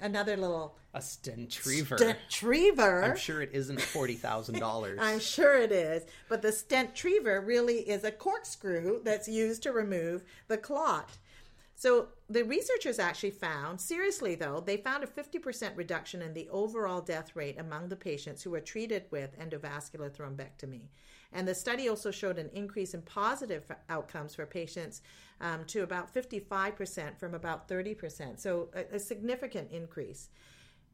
Another 0.00 0.36
little 0.36 0.76
a 0.94 1.02
stent 1.02 1.50
triever. 1.50 1.96
I'm 3.04 3.16
sure 3.16 3.42
it 3.42 3.50
isn't 3.52 3.80
forty 3.80 4.14
thousand 4.14 4.58
dollars. 4.58 4.98
I'm 5.02 5.20
sure 5.20 5.56
it 5.56 5.72
is. 5.72 6.04
But 6.28 6.42
the 6.42 6.52
stent 6.52 6.94
triever 6.94 7.44
really 7.44 7.88
is 7.88 8.04
a 8.04 8.10
corkscrew 8.10 9.00
that's 9.04 9.28
used 9.28 9.62
to 9.64 9.72
remove 9.72 10.24
the 10.48 10.56
clot. 10.56 11.10
So 11.76 12.08
the 12.28 12.42
researchers 12.42 12.98
actually 12.98 13.30
found, 13.30 13.80
seriously 13.80 14.34
though, 14.34 14.60
they 14.60 14.76
found 14.76 15.02
a 15.02 15.06
50% 15.06 15.76
reduction 15.76 16.20
in 16.20 16.34
the 16.34 16.46
overall 16.50 17.00
death 17.00 17.34
rate 17.34 17.58
among 17.58 17.88
the 17.88 17.96
patients 17.96 18.42
who 18.42 18.50
were 18.50 18.60
treated 18.60 19.04
with 19.10 19.38
endovascular 19.38 20.10
thrombectomy. 20.10 20.88
And 21.32 21.46
the 21.46 21.54
study 21.54 21.88
also 21.88 22.10
showed 22.10 22.38
an 22.38 22.50
increase 22.52 22.94
in 22.94 23.02
positive 23.02 23.70
outcomes 23.88 24.34
for 24.34 24.46
patients 24.46 25.02
um, 25.40 25.64
to 25.66 25.82
about 25.82 26.12
55% 26.12 27.18
from 27.18 27.34
about 27.34 27.68
30%. 27.68 28.40
So 28.40 28.68
a, 28.74 28.96
a 28.96 28.98
significant 28.98 29.70
increase. 29.70 30.30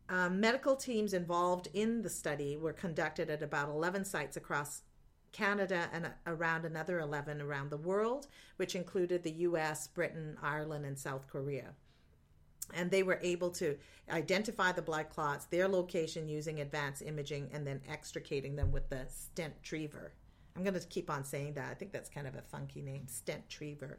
Um, 0.09 0.38
medical 0.38 0.77
teams 0.77 1.14
involved 1.14 1.68
in 1.72 2.03
the 2.03 2.11
study 2.11 2.57
were 2.57 2.72
conducted 2.72 3.29
at 3.31 3.42
about 3.42 3.70
11 3.70 4.05
sites 4.05 4.37
across 4.37 4.83
Canada 5.33 5.88
and 5.92 6.11
around 6.27 6.64
another 6.64 7.01
11 7.01 7.42
around 7.42 7.70
the 7.70 7.77
world, 7.77 8.29
which 8.57 8.75
included 8.75 9.22
the 9.22 9.33
US, 9.33 9.88
Britain, 9.88 10.37
Ireland, 10.42 10.87
and 10.87 10.99
South 10.99 11.27
Korea. 11.27 11.72
And 12.72 12.90
they 12.90 13.03
were 13.03 13.20
able 13.22 13.51
to 13.51 13.77
identify 14.11 14.72
the 14.72 14.83
blood 14.83 15.09
clots, 15.11 15.44
their 15.46 15.68
location 15.68 16.29
using 16.29 16.61
advanced 16.61 17.03
imaging, 17.03 17.51
and 17.53 17.66
then 17.66 17.81
extricating 17.88 18.57
them 18.57 18.70
with 18.70 18.88
the 18.88 19.07
stent 19.09 19.55
triever. 19.62 20.12
I'm 20.56 20.62
going 20.64 20.74
to 20.74 20.86
keep 20.86 21.10
on 21.10 21.24
saying 21.24 21.54
that. 21.54 21.70
I 21.70 21.74
think 21.74 21.92
that's 21.92 22.08
kind 22.08 22.26
of 22.26 22.34
a 22.34 22.42
funky 22.42 22.80
name, 22.82 23.06
stent 23.06 23.48
triever. 23.48 23.98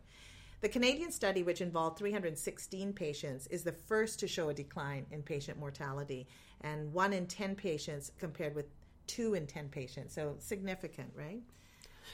The 0.62 0.70
Canadian 0.70 1.12
study, 1.12 1.44
which 1.44 1.62
involved 1.62 2.00
316 2.00 2.94
patients, 2.94 3.46
is 3.48 3.64
the 3.64 3.72
first 3.72 4.20
to 4.22 4.28
show 4.28 4.50
a 4.50 4.54
decline 4.54 5.06
in 5.12 5.22
patient 5.22 5.60
mortality, 5.60 6.28
and 6.62 6.92
one 6.92 7.14
in 7.14 7.28
10 7.28 7.56
patients 7.56 8.12
compared 8.18 8.56
with 8.56 8.66
two 9.06 9.36
in 9.36 9.46
10 9.46 9.70
patients. 9.70 10.16
So 10.16 10.36
significant, 10.40 11.12
right? 11.16 11.42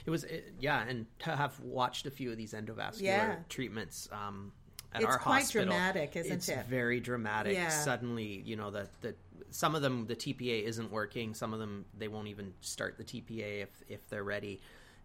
It 0.06 0.10
was, 0.10 0.26
it, 0.26 0.54
yeah, 0.60 0.84
and 0.86 1.06
to 1.20 1.36
have 1.36 1.58
watched 1.62 2.06
a 2.06 2.12
few 2.12 2.32
of 2.32 2.38
these 2.38 2.54
endovascular 2.54 3.02
Yeah. 3.02 3.36
treatments 3.48 4.10
um, 4.12 4.52
at 4.94 5.04
our 5.04 5.08
hospital. 5.08 5.08
It's 5.08 5.14
our 5.14 5.20
quite 5.20 5.40
hospital, 5.40 5.66
dramatic, 5.66 6.16
isn't 6.18 6.32
it's 6.34 6.50
it? 6.50 6.58
It's 6.58 6.68
very 6.68 7.00
dramatic. 7.00 7.54
Yeah. 7.54 7.70
Suddenly, 7.70 8.42
you 8.46 8.58
know, 8.58 8.72
the, 8.72 8.90
the 9.02 9.16
some 9.50 9.76
of 9.76 9.82
them 9.82 10.08
the 10.08 10.16
TPA 10.16 10.64
isn't 10.64 10.92
working. 10.92 11.34
Some 11.34 11.54
of 11.54 11.60
them 11.60 11.86
they 11.98 12.08
won't 12.08 12.28
even 12.28 12.54
start 12.62 12.98
the 12.98 13.04
TPA 13.04 13.64
if 13.64 13.70
if 13.90 14.08
they're 14.10 14.24
ready, 14.24 14.62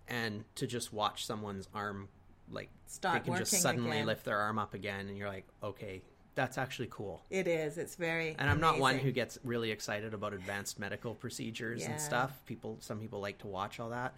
and 0.09 0.45
to 0.57 0.67
just 0.67 0.93
watch 0.93 1.25
someone's 1.27 1.69
arm 1.75 2.09
like 2.51 2.71
Start 2.87 3.25
they 3.25 3.31
can 3.31 3.39
just 3.39 3.53
suddenly 3.61 3.99
again. 3.99 4.07
lift 4.07 4.25
their 4.25 4.39
arm 4.39 4.59
up 4.59 4.75
again, 4.75 5.09
and 5.09 5.17
you're 5.19 5.29
like, 5.29 5.47
okay, 5.63 6.01
that's 6.35 6.57
actually 6.57 6.89
cool. 6.91 7.23
It 7.31 7.47
is. 7.47 7.77
It's 7.79 7.97
very. 7.97 8.35
And 8.39 8.49
I'm 8.49 8.61
not 8.61 8.79
one 8.79 8.99
who 8.99 9.11
gets 9.13 9.39
really 9.45 9.71
excited 9.71 10.15
about 10.15 10.33
advanced 10.33 10.79
medical 10.79 11.15
procedures 11.15 11.83
Yeah. 11.83 11.91
and 11.93 12.01
stuff. 12.01 12.41
People, 12.47 12.79
some 12.81 13.01
people 13.01 13.21
like 13.21 13.39
to 13.39 13.47
watch 13.49 13.81
all 13.81 13.91
that, 13.91 14.15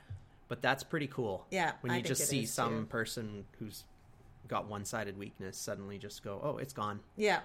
but 0.49 0.63
that's 0.63 0.85
pretty 0.85 1.09
cool. 1.09 1.47
Yeah, 1.51 1.73
when 1.81 1.95
you 1.95 2.03
just 2.03 2.27
see 2.29 2.47
some 2.47 2.81
too. 2.83 2.87
person 2.87 3.45
who's 3.59 3.85
got 4.49 4.67
one-sided 4.69 5.17
weakness 5.19 5.57
suddenly 5.57 5.97
just 5.99 6.23
go, 6.23 6.41
"Oh, 6.43 6.59
it's 6.59 6.73
gone." 6.73 7.01
Yeah. 7.17 7.41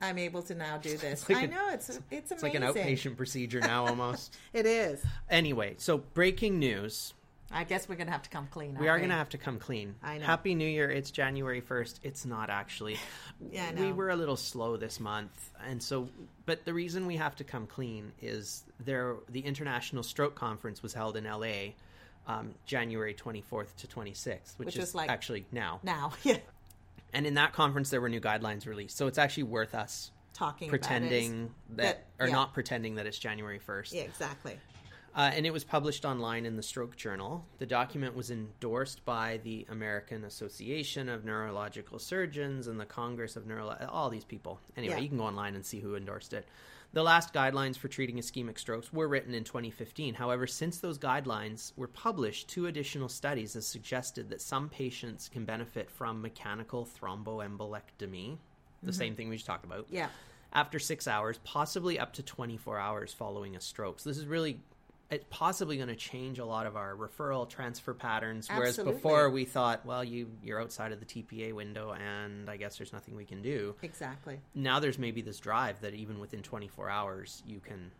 I'm 0.00 0.18
able 0.18 0.42
to 0.42 0.54
now 0.54 0.78
do 0.78 0.96
this. 0.96 1.28
like 1.28 1.38
I 1.38 1.46
know 1.46 1.70
it's 1.70 1.88
it's 1.88 1.98
amazing. 1.98 2.28
It's 2.30 2.42
like 2.42 2.54
an 2.54 2.62
outpatient 2.62 3.16
procedure 3.16 3.60
now 3.60 3.86
almost. 3.88 4.36
It 4.52 4.66
is. 4.66 5.02
anyway, 5.28 5.74
so 5.78 5.98
breaking 5.98 6.58
news. 6.58 7.14
I 7.50 7.64
guess 7.64 7.88
we're 7.88 7.94
gonna 7.94 8.10
have 8.10 8.22
to 8.24 8.30
come 8.30 8.46
clean. 8.50 8.76
We 8.78 8.88
are 8.88 8.98
going 8.98 9.08
to 9.08 9.16
have 9.16 9.30
to 9.30 9.38
come 9.38 9.58
clean. 9.58 9.94
I 10.02 10.18
know. 10.18 10.26
Happy 10.26 10.54
New 10.54 10.68
Year. 10.68 10.90
It's 10.90 11.10
January 11.10 11.62
1st. 11.62 12.00
It's 12.02 12.26
not 12.26 12.50
actually. 12.50 12.96
Yeah, 13.52 13.70
I 13.74 13.80
We 13.80 13.92
were 13.92 14.10
a 14.10 14.16
little 14.16 14.36
slow 14.36 14.76
this 14.76 14.98
month. 14.98 15.50
And 15.64 15.80
so, 15.80 16.08
but 16.44 16.64
the 16.64 16.74
reason 16.74 17.06
we 17.06 17.16
have 17.16 17.36
to 17.36 17.44
come 17.44 17.68
clean 17.68 18.10
is 18.20 18.64
there, 18.84 19.14
the 19.30 19.38
International 19.40 20.02
Stroke 20.02 20.34
Conference 20.34 20.82
was 20.82 20.92
held 20.92 21.16
in 21.16 21.22
LA 21.22 21.74
um, 22.26 22.52
January 22.66 23.14
24th 23.14 23.76
to 23.76 23.86
26th, 23.86 24.58
which, 24.58 24.66
Which 24.66 24.74
is 24.74 24.80
was 24.80 24.94
like- 24.96 25.08
actually 25.08 25.46
now. 25.52 25.78
now. 25.84 26.12
Yeah, 26.24 26.38
And 27.12 27.26
in 27.26 27.34
that 27.34 27.52
conference, 27.52 27.90
there 27.90 28.00
were 28.00 28.08
new 28.08 28.20
guidelines 28.20 28.66
released. 28.66 28.96
So 28.96 29.06
it's 29.06 29.18
actually 29.18 29.44
worth 29.44 29.74
us 29.74 30.10
talking 30.34 30.68
pretending 30.68 31.50
about 31.70 31.76
that, 31.76 32.08
that- 32.18 32.24
or 32.24 32.28
yeah. 32.28 32.34
not 32.34 32.54
pretending 32.54 32.94
that 32.96 33.06
it's 33.06 33.18
January 33.18 33.58
1st. 33.58 33.92
yeah, 33.94 34.02
exactly. 34.02 34.58
Uh, 35.16 35.30
and 35.34 35.46
it 35.46 35.52
was 35.52 35.64
published 35.64 36.04
online 36.04 36.46
in 36.46 36.54
the 36.54 36.62
Stroke 36.62 36.94
Journal. 36.94 37.44
The 37.58 37.66
document 37.66 38.14
was 38.14 38.30
endorsed 38.30 39.04
by 39.04 39.40
the 39.42 39.66
American 39.70 40.24
Association 40.24 41.08
of 41.08 41.24
Neurological 41.24 41.98
Surgeons 41.98 42.68
and 42.68 42.78
the 42.78 42.84
Congress 42.84 43.34
of 43.34 43.46
Neuro. 43.46 43.74
All 43.90 44.10
these 44.10 44.24
people. 44.24 44.60
Anyway, 44.76 44.94
Yeah. 44.94 45.00
you 45.00 45.08
can 45.08 45.18
go 45.18 45.24
online 45.24 45.56
and 45.56 45.64
see 45.66 45.80
who 45.80 45.96
endorsed 45.96 46.34
it. 46.34 46.46
The 46.92 47.02
last 47.02 47.34
guidelines 47.34 47.76
for 47.76 47.88
treating 47.88 48.16
ischemic 48.16 48.58
strokes 48.58 48.92
were 48.92 49.08
written 49.08 49.34
in 49.34 49.44
2015. 49.44 50.14
However, 50.14 50.46
since 50.46 50.78
those 50.78 50.98
guidelines 50.98 51.72
were 51.76 51.86
published, 51.86 52.48
two 52.48 52.66
additional 52.66 53.10
studies 53.10 53.54
have 53.54 53.64
suggested 53.64 54.30
that 54.30 54.40
some 54.40 54.70
patients 54.70 55.28
can 55.28 55.44
benefit 55.44 55.90
from 55.90 56.22
mechanical 56.22 56.88
thromboembolectomy, 56.98 57.98
the 58.00 58.06
mm-hmm. 58.08 58.90
same 58.90 59.14
thing 59.14 59.28
we 59.28 59.36
just 59.36 59.46
talked 59.46 59.66
about 59.66 59.86
Yeah, 59.90 60.08
after 60.54 60.78
six 60.78 61.06
hours, 61.06 61.38
possibly 61.44 61.98
up 61.98 62.14
to 62.14 62.22
24 62.22 62.78
hours 62.78 63.12
following 63.12 63.54
a 63.54 63.60
stroke. 63.60 64.00
So 64.00 64.08
this 64.08 64.18
is 64.18 64.26
really 64.26 64.60
it's 65.10 65.24
possibly 65.30 65.76
going 65.76 65.88
to 65.88 65.96
change 65.96 66.38
a 66.38 66.44
lot 66.44 66.66
of 66.66 66.76
our 66.76 66.94
referral 66.94 67.48
transfer 67.48 67.94
patterns. 67.94 68.48
Whereas 68.48 68.70
Absolutely. 68.78 68.94
before 68.94 69.30
we 69.30 69.44
thought, 69.44 69.86
well, 69.86 70.04
you 70.04 70.28
you're 70.42 70.60
outside 70.60 70.92
of 70.92 71.00
the 71.00 71.06
TPA 71.06 71.54
window, 71.54 71.92
and 71.92 72.50
I 72.50 72.56
guess 72.56 72.76
there's 72.76 72.92
nothing 72.92 73.16
we 73.16 73.24
can 73.24 73.42
do. 73.42 73.74
exactly. 73.82 74.40
Now 74.54 74.80
there's 74.80 74.98
maybe 74.98 75.22
this 75.22 75.38
drive 75.38 75.80
that 75.80 75.94
even 75.94 76.18
within 76.18 76.42
24 76.42 76.90
hours 76.90 77.42
you 77.46 77.60
can 77.60 77.90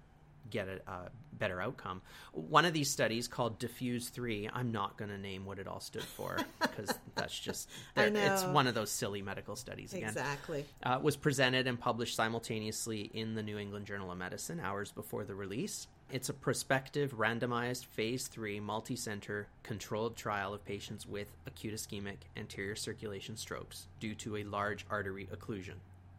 get 0.51 0.69
a, 0.69 0.91
a 0.91 1.11
better 1.35 1.61
outcome. 1.61 2.01
One 2.33 2.65
of 2.65 2.73
these 2.73 2.91
studies 2.91 3.29
called 3.29 3.59
DEFUSE 3.59 4.09
3, 4.09 4.49
I'm 4.53 4.73
not 4.73 4.97
going 4.97 5.11
to 5.11 5.19
name 5.19 5.45
what 5.45 5.59
it 5.59 5.67
all 5.67 5.81
stood 5.81 6.03
for 6.03 6.39
because 6.61 6.95
that's 7.15 7.39
just 7.39 7.69
it's 7.97 8.45
one 8.45 8.67
of 8.67 8.75
those 8.75 8.91
silly 8.91 9.21
medical 9.23 9.57
studies 9.57 9.93
again 9.93 10.09
Exactly. 10.09 10.65
uh, 10.83 10.99
was 11.03 11.17
presented 11.17 11.67
and 11.67 11.79
published 11.79 12.17
simultaneously 12.17 13.11
in 13.13 13.35
the 13.35 13.43
New 13.43 13.59
England 13.59 13.87
Journal 13.87 14.11
of 14.11 14.19
Medicine 14.19 14.61
hours 14.61 14.91
before 14.93 15.25
the 15.25 15.35
release. 15.35 15.87
It's 16.11 16.31
a 16.31 16.35
prospective, 16.35 17.19
randomized, 17.19 17.85
phase 17.85 18.29
three, 18.29 18.61
multi 18.61 18.97
center, 18.97 19.49
controlled 19.63 20.17
trial 20.17 20.55
of 20.55 20.65
patients 20.65 21.07
with 21.07 21.29
acute 21.47 21.75
ischemic 21.75 22.17
anterior 22.37 22.75
circulation 22.77 23.37
strokes 23.37 23.89
due 24.01 24.15
to 24.17 24.39
a 24.39 24.45
large 24.45 24.87
artery 24.91 25.29
occlusion 25.33 25.75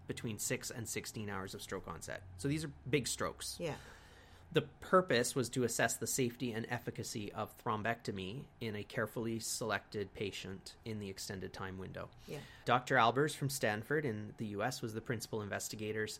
between 0.06 0.38
6 0.38 0.71
and 0.71 0.88
16 0.88 1.30
hours 1.30 1.54
of 1.54 1.62
stroke 1.62 1.88
onset. 1.88 2.21
So 2.38 2.47
these 2.47 2.63
are 2.63 2.71
big 2.89 3.08
strokes. 3.08 3.58
Yeah. 3.60 3.73
The 4.52 4.63
purpose 4.82 5.36
was 5.36 5.49
to 5.49 5.63
assess 5.63 5.95
the 5.95 6.08
safety 6.08 6.52
and 6.52 6.65
efficacy 6.69 7.32
of 7.34 7.54
thrombectomy 7.63 8.41
in 8.60 8.75
a 8.75 8.84
carefully 8.84 9.39
selected 9.39 10.12
patient 10.15 10.73
in 10.86 10.99
the 10.99 11.10
extended 11.10 11.54
time 11.54 11.78
window. 11.78 12.10
Yeah. 12.28 12.39
Dr. 12.65 12.95
Albers 12.95 13.36
from 13.36 13.49
Stanford 13.49 14.06
in 14.06 14.34
the 14.38 14.47
US 14.47 14.82
was 14.82 14.95
the 14.95 15.02
principal 15.02 15.43
investigators. 15.43 16.19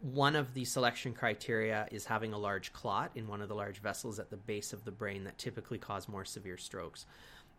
One 0.00 0.34
of 0.34 0.54
the 0.54 0.64
selection 0.64 1.12
criteria 1.12 1.86
is 1.90 2.06
having 2.06 2.32
a 2.32 2.38
large 2.38 2.72
clot 2.72 3.10
in 3.14 3.28
one 3.28 3.42
of 3.42 3.48
the 3.48 3.54
large 3.54 3.80
vessels 3.80 4.18
at 4.18 4.30
the 4.30 4.36
base 4.36 4.72
of 4.72 4.84
the 4.84 4.90
brain 4.90 5.24
that 5.24 5.36
typically 5.36 5.78
cause 5.78 6.08
more 6.08 6.24
severe 6.24 6.56
strokes. 6.56 7.04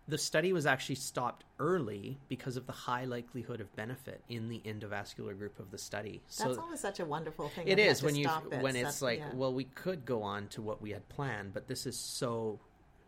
The 0.07 0.17
study 0.17 0.51
was 0.51 0.65
actually 0.65 0.95
stopped 0.95 1.45
early 1.59 2.17
because 2.27 2.57
of 2.57 2.65
the 2.65 2.73
high 2.73 3.05
likelihood 3.05 3.61
of 3.61 3.73
benefit 3.75 4.23
in 4.27 4.49
the 4.49 4.59
endovascular 4.65 5.37
group 5.37 5.59
of 5.59 5.69
the 5.69 5.77
study. 5.77 6.21
That's 6.37 6.57
always 6.57 6.79
such 6.79 6.99
a 6.99 7.05
wonderful 7.05 7.49
thing. 7.49 7.67
It 7.67 7.77
is 7.77 8.01
when 8.01 8.15
you 8.15 8.27
it. 8.51 8.61
when 8.61 8.75
it's 8.75 9.03
like, 9.03 9.19
yeah. 9.19 9.29
well, 9.35 9.53
we 9.53 9.65
could 9.65 10.03
go 10.03 10.23
on 10.23 10.47
to 10.49 10.61
what 10.63 10.81
we 10.81 10.89
had 10.89 11.07
planned, 11.09 11.53
but 11.53 11.67
this 11.67 11.85
is 11.85 11.97
so 11.97 12.59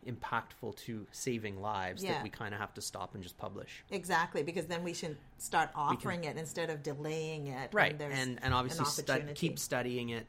impactful 0.06 0.76
to 0.76 1.06
saving 1.12 1.60
lives 1.60 2.02
Yeah. 2.02 2.12
that 2.14 2.22
we 2.22 2.30
kind 2.30 2.54
of 2.54 2.60
have 2.60 2.74
to 2.74 2.80
stop 2.80 3.14
and 3.14 3.22
just 3.22 3.36
publish. 3.38 3.84
Exactly, 3.90 4.42
because 4.42 4.66
then 4.66 4.84
we 4.84 4.92
should 4.94 5.16
start 5.38 5.70
offering 5.74 6.24
it 6.24 6.36
instead 6.36 6.70
of 6.70 6.82
delaying 6.82 7.48
it. 7.48 7.70
Right, 7.72 8.00
and 8.00 8.38
and 8.42 8.54
obviously 8.54 8.84
an 9.14 9.26
stu- 9.28 9.34
keep 9.34 9.58
studying 9.58 10.10
it 10.10 10.26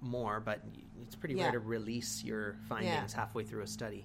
more, 0.00 0.40
but 0.40 0.60
it's 1.02 1.14
pretty 1.16 1.34
Yeah. 1.34 1.44
rare 1.44 1.52
to 1.52 1.58
release 1.60 2.22
your 2.22 2.56
findings 2.68 3.12
halfway 3.12 3.44
through 3.44 3.62
a 3.62 3.66
study. 3.66 4.04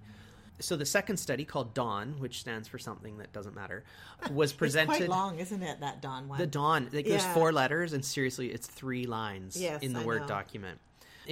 So 0.59 0.77
the 0.77 0.85
second 0.85 1.17
study 1.17 1.43
called 1.43 1.73
Dawn, 1.73 2.19
which 2.19 2.39
stands 2.39 2.67
for 2.67 2.77
something 2.77 3.17
that 3.17 3.33
doesn't 3.33 3.55
matter, 3.55 3.83
was 4.31 4.51
It's 4.51 4.57
presented. 4.57 4.87
quite 4.97 5.09
long, 5.09 5.39
isn't 5.39 5.63
it? 5.63 5.79
That 5.79 6.01
Dawn 6.03 6.27
one. 6.27 6.37
The 6.37 6.45
Dawn. 6.45 6.87
Like, 6.93 7.05
There's 7.07 7.25
four 7.27 7.51
letters, 7.51 7.93
and 7.93 8.05
seriously, 8.05 8.51
it's 8.51 8.67
three 8.67 9.05
lines 9.07 9.59
Yes, 9.59 9.81
in 9.81 9.93
the 9.93 10.01
I 10.01 10.05
Word 10.05 10.21
know. 10.21 10.27
document. 10.27 10.79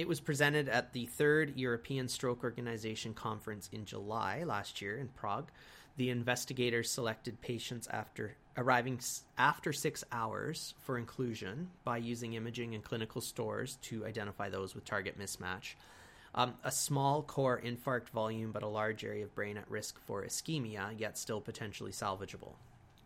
It 0.00 0.08
was 0.08 0.18
presented 0.18 0.70
at 0.70 0.94
the 0.94 1.04
third 1.04 1.58
European 1.58 2.08
Stroke 2.08 2.42
Organization 2.42 3.12
conference 3.12 3.68
in 3.70 3.84
July 3.84 4.44
last 4.44 4.80
year 4.80 4.96
in 4.96 5.08
Prague. 5.08 5.50
The 5.98 6.08
investigators 6.08 6.90
selected 6.90 7.38
patients 7.42 7.86
after 7.86 8.34
arriving 8.56 9.00
after 9.36 9.74
six 9.74 10.02
hours 10.10 10.72
for 10.78 10.96
inclusion 10.96 11.68
by 11.84 11.98
using 11.98 12.32
imaging 12.32 12.74
and 12.74 12.82
clinical 12.82 13.20
stores 13.20 13.76
to 13.82 14.06
identify 14.06 14.48
those 14.48 14.74
with 14.74 14.86
target 14.86 15.18
mismatch. 15.18 15.74
Um, 16.34 16.54
a 16.64 16.72
small 16.72 17.22
core 17.22 17.60
infarct 17.62 18.08
volume, 18.08 18.52
but 18.52 18.62
a 18.62 18.68
large 18.68 19.04
area 19.04 19.24
of 19.24 19.34
brain 19.34 19.58
at 19.58 19.70
risk 19.70 20.00
for 20.06 20.24
ischemia, 20.24 20.98
yet 20.98 21.18
still 21.18 21.42
potentially 21.42 21.92
salvageable. 21.92 22.54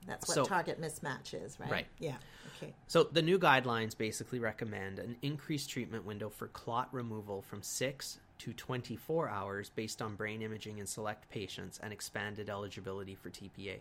That's 0.06 0.28
what 0.28 0.34
so- 0.36 0.44
target 0.44 0.80
mismatch 0.80 1.34
is, 1.34 1.58
right? 1.58 1.72
Right. 1.72 1.86
Yeah. 1.98 2.18
Okay. 2.64 2.74
So 2.86 3.04
the 3.04 3.22
new 3.22 3.38
guidelines 3.38 3.96
basically 3.96 4.38
recommend 4.38 4.98
an 4.98 5.16
increased 5.22 5.70
treatment 5.70 6.04
window 6.04 6.28
for 6.28 6.48
clot 6.48 6.88
removal 6.92 7.42
from 7.42 7.62
6 7.62 8.18
to 8.38 8.52
24 8.52 9.28
hours 9.28 9.70
based 9.74 10.02
on 10.02 10.16
brain 10.16 10.42
imaging 10.42 10.78
in 10.78 10.86
select 10.86 11.30
patients 11.30 11.78
and 11.82 11.92
expanded 11.92 12.50
eligibility 12.50 13.14
for 13.14 13.30
TPA. 13.30 13.76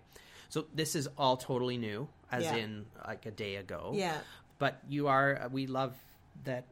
So 0.50 0.66
this 0.76 0.96
is 0.96 1.08
all 1.18 1.38
totally 1.38 1.78
new 1.78 2.08
as 2.32 2.44
Yeah. 2.44 2.56
in 2.58 2.86
like 3.08 3.26
a 3.26 3.32
day 3.32 3.56
ago. 3.56 3.92
Yeah. 3.96 4.18
But 4.60 4.80
you 4.88 5.08
are 5.08 5.50
we 5.52 5.66
love 5.68 5.96
that 6.44 6.66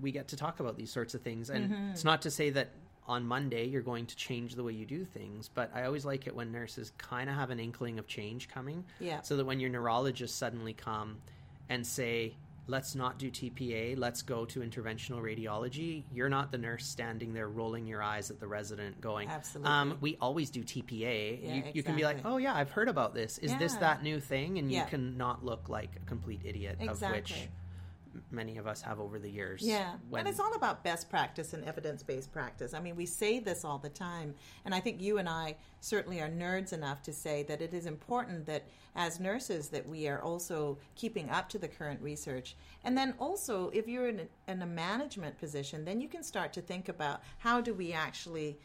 we 0.00 0.12
get 0.12 0.28
to 0.28 0.36
talk 0.36 0.60
about 0.60 0.76
these 0.76 0.90
sorts 0.92 1.14
of 1.14 1.22
things 1.22 1.48
and 1.50 1.70
Mm-hmm. 1.70 1.90
it's 1.92 2.04
not 2.04 2.22
to 2.22 2.30
say 2.30 2.50
that 2.50 2.68
on 3.08 3.24
Monday 3.26 3.66
you're 3.66 3.82
going 3.82 4.06
to 4.06 4.14
change 4.16 4.54
the 4.54 4.62
way 4.62 4.72
you 4.72 4.84
do 4.86 5.04
things, 5.04 5.48
but 5.52 5.70
I 5.74 5.84
always 5.84 6.04
like 6.04 6.26
it 6.26 6.36
when 6.36 6.52
nurses 6.52 6.92
kind 6.98 7.28
of 7.30 7.34
have 7.36 7.50
an 7.50 7.58
inkling 7.58 7.98
of 7.98 8.06
change 8.06 8.48
coming. 8.48 8.84
Yeah. 9.00 9.22
So 9.22 9.36
that 9.38 9.44
when 9.44 9.58
your 9.58 9.70
neurologists 9.70 10.36
suddenly 10.36 10.72
come 10.74 11.16
and 11.72 11.86
say, 11.86 12.34
let's 12.66 12.94
not 12.94 13.18
do 13.18 13.30
TPA, 13.30 13.98
let's 13.98 14.22
go 14.22 14.44
to 14.44 14.60
interventional 14.60 15.20
radiology, 15.22 16.04
you're 16.12 16.28
not 16.28 16.52
the 16.52 16.58
nurse 16.58 16.86
standing 16.86 17.32
there 17.32 17.48
rolling 17.48 17.86
your 17.86 18.02
eyes 18.02 18.30
at 18.30 18.38
the 18.38 18.46
resident 18.46 19.00
going, 19.00 19.28
Absolutely. 19.28 19.72
Um, 19.72 19.96
we 20.00 20.16
always 20.20 20.50
do 20.50 20.62
TPA. 20.62 21.42
Yeah, 21.42 21.54
you, 21.54 21.64
you 21.74 21.82
can 21.82 21.96
be 21.96 22.04
like, 22.04 22.18
oh, 22.24 22.36
yeah, 22.36 22.54
I've 22.54 22.70
heard 22.70 22.88
about 22.88 23.14
this. 23.14 23.38
Is 23.38 23.56
this 23.56 23.74
that 23.76 24.02
new 24.02 24.20
thing? 24.20 24.58
And 24.58 24.70
Yeah. 24.70 24.84
you 24.84 24.90
can 24.90 25.16
not 25.16 25.44
look 25.44 25.68
like 25.68 25.90
a 25.96 26.06
complete 26.06 26.42
idiot, 26.44 26.76
of 26.80 26.88
which 26.88 26.90
Exactly. 26.90 27.48
Many 28.30 28.58
of 28.58 28.66
us 28.66 28.82
have 28.82 29.00
over 29.00 29.18
the 29.18 29.28
years. 29.28 29.62
Yeah. 29.62 29.94
When, 30.08 30.20
and 30.20 30.28
it's 30.28 30.40
all 30.40 30.54
about 30.54 30.84
best 30.84 31.08
practice 31.08 31.52
and 31.52 31.64
evidence 31.64 32.02
based 32.02 32.32
practice. 32.32 32.74
I 32.74 32.80
mean, 32.80 32.96
we 32.96 33.06
say 33.06 33.38
this 33.38 33.64
all 33.64 33.78
the 33.78 33.88
time. 33.88 34.34
And 34.64 34.74
I 34.74 34.80
think 34.80 35.00
you 35.00 35.18
and 35.18 35.28
I 35.28 35.56
certainly 35.80 36.20
are 36.20 36.28
nerds 36.28 36.72
enough 36.72 37.02
to 37.02 37.12
say 37.12 37.42
that 37.44 37.62
it 37.62 37.74
is 37.74 37.86
important 37.86 38.46
that 38.46 38.64
as 38.94 39.20
nurses 39.20 39.68
that 39.68 39.88
we 39.88 40.06
are 40.08 40.20
also 40.20 40.78
keeping 40.94 41.30
up 41.30 41.48
to 41.50 41.58
the 41.58 41.68
current 41.68 42.00
research. 42.02 42.56
And 42.84 42.96
then 42.96 43.14
also, 43.18 43.70
if 43.70 43.88
you're 43.88 44.08
in 44.08 44.20
a, 44.20 44.50
in 44.50 44.62
a 44.62 44.66
management 44.66 45.38
position, 45.38 45.84
then 45.84 46.00
you 46.00 46.08
can 46.08 46.22
start 46.22 46.52
to 46.54 46.60
think 46.60 46.88
about 46.88 47.22
how 47.38 47.60
do 47.60 47.72
we 47.72 47.92
actually 47.92 48.58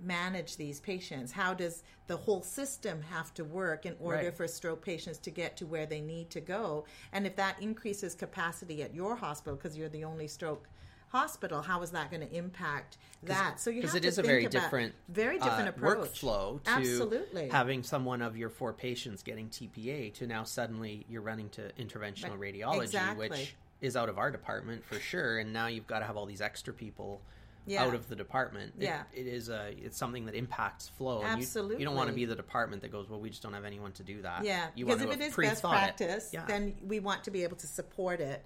manage 0.00 0.56
these 0.56 0.80
patients? 0.80 1.32
How 1.32 1.54
does 1.54 1.82
the 2.06 2.16
whole 2.16 2.42
system 2.42 3.02
have 3.02 3.32
to 3.34 3.44
work 3.44 3.86
in 3.86 3.96
order 4.00 4.24
Right. 4.24 4.36
for 4.36 4.48
stroke 4.48 4.84
patients 4.84 5.18
to 5.20 5.30
get 5.30 5.56
to 5.58 5.66
where 5.66 5.86
they 5.86 6.00
need 6.00 6.30
to 6.30 6.40
go? 6.40 6.84
And 7.12 7.26
if 7.26 7.36
that 7.36 7.60
increases 7.60 8.14
capacity 8.14 8.82
at 8.82 8.94
your 8.94 9.16
hospital 9.16 9.56
because 9.56 9.76
you're 9.76 9.88
the 9.88 10.04
only 10.04 10.28
stroke 10.28 10.68
hospital, 11.08 11.60
how 11.60 11.82
is 11.82 11.90
that 11.90 12.10
going 12.10 12.26
to 12.26 12.34
impact 12.34 12.96
that? 13.22 13.60
So 13.60 13.68
you 13.70 13.82
have 13.82 13.94
it 13.94 14.00
to 14.00 14.08
is 14.08 14.18
a 14.18 14.22
think 14.22 14.30
very 14.30 14.44
about 14.46 14.52
different, 14.52 14.94
very 15.08 15.38
different 15.38 15.68
uh, 15.68 15.72
approach 15.72 16.20
workflow 16.22 16.62
to 16.64 16.70
Absolutely. 16.70 17.48
having 17.48 17.82
someone 17.82 18.22
of 18.22 18.36
your 18.36 18.48
four 18.48 18.72
patients 18.72 19.22
getting 19.22 19.48
TPA 19.50 20.12
to 20.14 20.26
now 20.26 20.42
suddenly 20.44 21.04
you're 21.08 21.20
running 21.22 21.50
to 21.50 21.70
interventional 21.78 22.38
Right. 22.38 22.54
radiology, 22.54 22.82
Exactly. 22.84 23.28
which 23.28 23.54
is 23.82 23.96
out 23.96 24.08
of 24.08 24.16
our 24.16 24.30
department 24.30 24.84
for 24.84 24.98
sure, 25.00 25.38
and 25.38 25.52
now 25.52 25.66
you've 25.66 25.86
got 25.86 25.98
to 25.98 26.06
have 26.06 26.16
all 26.16 26.24
these 26.24 26.40
extra 26.40 26.72
people. 26.72 27.20
Yeah. 27.66 27.84
Out 27.84 27.94
of 27.94 28.08
the 28.08 28.16
department, 28.16 28.74
It- 28.76 28.84
Yeah. 28.84 29.04
it 29.12 29.26
is 29.26 29.48
a 29.48 29.68
it's 29.78 29.96
something 29.96 30.26
that 30.26 30.34
impacts 30.34 30.88
flow. 30.88 31.22
and 31.22 31.40
you- 31.40 31.76
you, 31.78 31.84
don't 31.84 31.94
want 31.94 32.08
to 32.08 32.14
be 32.14 32.24
the 32.24 32.34
department 32.34 32.82
that 32.82 32.90
goes, 32.90 33.08
well, 33.08 33.20
we 33.20 33.30
just 33.30 33.42
don't 33.42 33.52
have 33.52 33.64
anyone 33.64 33.92
to 33.92 34.02
do 34.02 34.20
that. 34.22 34.44
Yeah, 34.44 34.70
you 34.74 34.84
because 34.84 34.98
want 35.00 35.12
if 35.12 35.18
to 35.18 35.24
it 35.42 35.46
have 35.46 35.50
best 35.52 35.62
practice, 35.62 36.30
Yeah. 36.32 36.44
then 36.46 36.74
we 36.82 36.98
want 36.98 37.22
to 37.24 37.30
be 37.30 37.44
able 37.44 37.56
to 37.58 37.66
support 37.68 38.20
it 38.20 38.44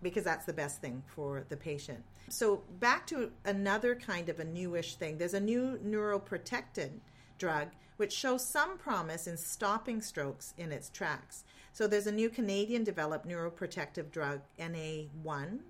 because 0.00 0.24
that's 0.24 0.44
the 0.46 0.52
best 0.52 0.80
thing 0.80 1.02
for 1.06 1.44
the 1.48 1.56
patient. 1.56 2.04
So, 2.28 2.58
back 2.78 3.06
to 3.08 3.32
another 3.44 3.94
kind 3.96 4.28
of 4.28 4.38
a 4.40 4.44
newish 4.44 4.94
thing 4.96 5.18
there's 5.18 5.34
a 5.34 5.40
new 5.40 5.78
neuroprotectant 5.84 7.00
drug 7.38 7.68
which 7.96 8.12
shows 8.12 8.44
some 8.48 8.78
promise 8.78 9.26
in 9.26 9.36
stopping 9.36 10.00
strokes 10.00 10.54
in 10.56 10.72
its 10.72 10.88
tracks. 10.88 11.44
So, 11.72 11.86
there's 11.86 12.06
a 12.06 12.12
new 12.12 12.30
Canadian 12.30 12.84
developed 12.84 13.26
neuroprotective 13.28 14.10
drug, 14.10 14.40
NA1, 14.58 15.60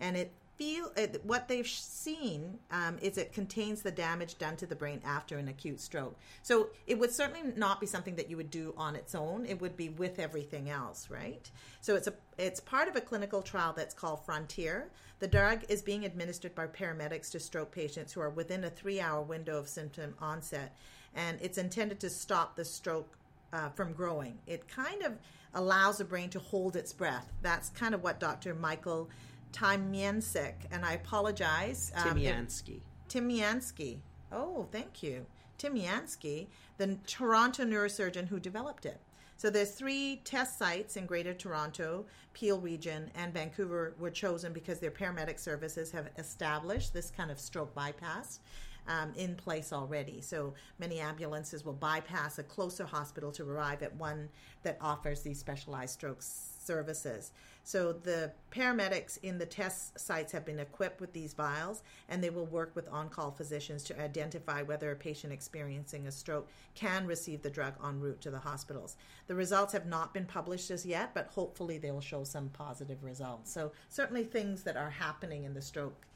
and 0.00 0.16
it 0.16 0.32
feel 0.56 0.90
it, 0.96 1.20
what 1.24 1.48
they've 1.48 1.66
seen 1.66 2.58
um, 2.70 2.98
is 3.00 3.18
it 3.18 3.32
contains 3.32 3.82
the 3.82 3.90
damage 3.90 4.38
done 4.38 4.56
to 4.56 4.66
the 4.66 4.74
brain 4.74 5.00
after 5.04 5.36
an 5.38 5.48
acute 5.48 5.80
stroke. 5.80 6.18
So 6.42 6.68
it 6.86 6.98
would 6.98 7.12
certainly 7.12 7.52
not 7.56 7.80
be 7.80 7.86
something 7.86 8.16
that 8.16 8.30
you 8.30 8.36
would 8.36 8.50
do 8.50 8.74
on 8.76 8.96
its 8.96 9.14
own. 9.14 9.46
It 9.46 9.60
would 9.60 9.76
be 9.76 9.90
with 9.90 10.18
everything 10.18 10.70
else, 10.70 11.08
right? 11.10 11.50
So 11.80 11.94
it's 11.94 12.06
a 12.06 12.14
it's 12.38 12.60
part 12.60 12.88
of 12.88 12.96
a 12.96 13.00
clinical 13.00 13.42
trial 13.42 13.72
that's 13.76 13.94
called 13.94 14.24
Frontier. 14.24 14.90
The 15.18 15.28
drug 15.28 15.64
is 15.68 15.80
being 15.82 16.04
administered 16.04 16.54
by 16.54 16.66
paramedics 16.66 17.30
to 17.30 17.40
stroke 17.40 17.72
patients 17.72 18.12
who 18.12 18.20
are 18.20 18.30
within 18.30 18.64
a 18.64 18.70
three 18.70 19.00
hour 19.00 19.22
window 19.22 19.58
of 19.58 19.68
symptom 19.68 20.14
onset, 20.20 20.76
and 21.14 21.38
it's 21.40 21.58
intended 21.58 22.00
to 22.00 22.10
stop 22.10 22.56
the 22.56 22.64
stroke 22.64 23.16
uh, 23.52 23.68
from 23.70 23.92
growing. 23.92 24.38
It 24.46 24.68
kind 24.68 25.02
of 25.02 25.12
allows 25.54 25.98
the 25.98 26.04
brain 26.04 26.28
to 26.30 26.38
hold 26.38 26.76
its 26.76 26.92
breath. 26.92 27.32
That's 27.42 27.70
kind 27.70 27.94
of 27.94 28.02
what 28.02 28.20
Dr. 28.20 28.54
Michael 28.54 29.08
Tymiansik, 29.52 30.54
and 30.70 30.84
I 30.84 30.94
apologize. 30.94 31.92
Um, 31.94 32.16
Tymianski. 32.16 32.80
Tymianski. 33.08 33.98
Oh, 34.32 34.66
thank 34.70 35.02
you. 35.02 35.26
Tymianski, 35.58 36.48
the 36.76 36.98
Toronto 37.06 37.64
neurosurgeon 37.64 38.28
who 38.28 38.38
developed 38.38 38.86
it. 38.86 39.00
So 39.38 39.50
there's 39.50 39.72
three 39.72 40.22
test 40.24 40.58
sites 40.58 40.96
in 40.96 41.06
Greater 41.06 41.34
Toronto, 41.34 42.06
Peel 42.32 42.58
Region, 42.58 43.10
and 43.14 43.34
Vancouver 43.34 43.94
were 43.98 44.10
chosen 44.10 44.52
because 44.52 44.78
their 44.78 44.90
paramedic 44.90 45.38
services 45.38 45.90
have 45.90 46.08
established 46.18 46.94
this 46.94 47.10
kind 47.10 47.30
of 47.30 47.38
stroke 47.38 47.74
bypass. 47.74 48.40
Um, 48.88 49.12
in 49.16 49.34
place 49.34 49.72
already. 49.72 50.20
So 50.20 50.54
many 50.78 51.00
ambulances 51.00 51.64
will 51.64 51.72
bypass 51.72 52.38
a 52.38 52.44
closer 52.44 52.86
hospital 52.86 53.32
to 53.32 53.42
arrive 53.42 53.82
at 53.82 53.92
one 53.96 54.28
that 54.62 54.78
offers 54.80 55.22
these 55.22 55.40
specialized 55.40 55.94
stroke 55.94 56.22
services. 56.66 57.32
So 57.62 57.92
the 57.92 58.30
paramedics 58.52 59.18
in 59.22 59.38
the 59.38 59.46
test 59.46 59.98
sites 59.98 60.32
have 60.32 60.44
been 60.44 60.60
equipped 60.60 61.00
with 61.00 61.12
these 61.12 61.34
vials, 61.34 61.82
and 62.08 62.22
they 62.22 62.30
will 62.30 62.46
work 62.46 62.70
with 62.76 62.88
on 62.88 63.08
call 63.08 63.32
physicians 63.32 63.82
to 63.84 64.00
identify 64.00 64.62
whether 64.62 64.90
a 64.92 64.96
patient 64.96 65.32
experiencing 65.32 66.06
a 66.06 66.12
stroke 66.12 66.48
can 66.74 67.06
receive 67.06 67.42
the 67.42 67.50
drug 67.50 67.74
en 67.84 67.98
route 67.98 68.20
to 68.20 68.30
the 68.30 68.38
hospitals. 68.38 68.96
The 69.26 69.34
results 69.34 69.72
have 69.72 69.86
not 69.86 70.14
been 70.14 70.26
published 70.26 70.70
as 70.70 70.86
yet, 70.86 71.12
but 71.12 71.26
hopefully 71.26 71.78
they 71.78 71.90
will 71.90 72.00
show 72.00 72.22
some 72.22 72.50
positive 72.50 73.02
results. 73.02 73.52
So, 73.52 73.72
certainly 73.88 74.24
things 74.24 74.62
that 74.62 74.76
are 74.76 74.90
happening 74.90 75.44
in 75.44 75.54
the 75.54 75.62
stroke 75.62 76.06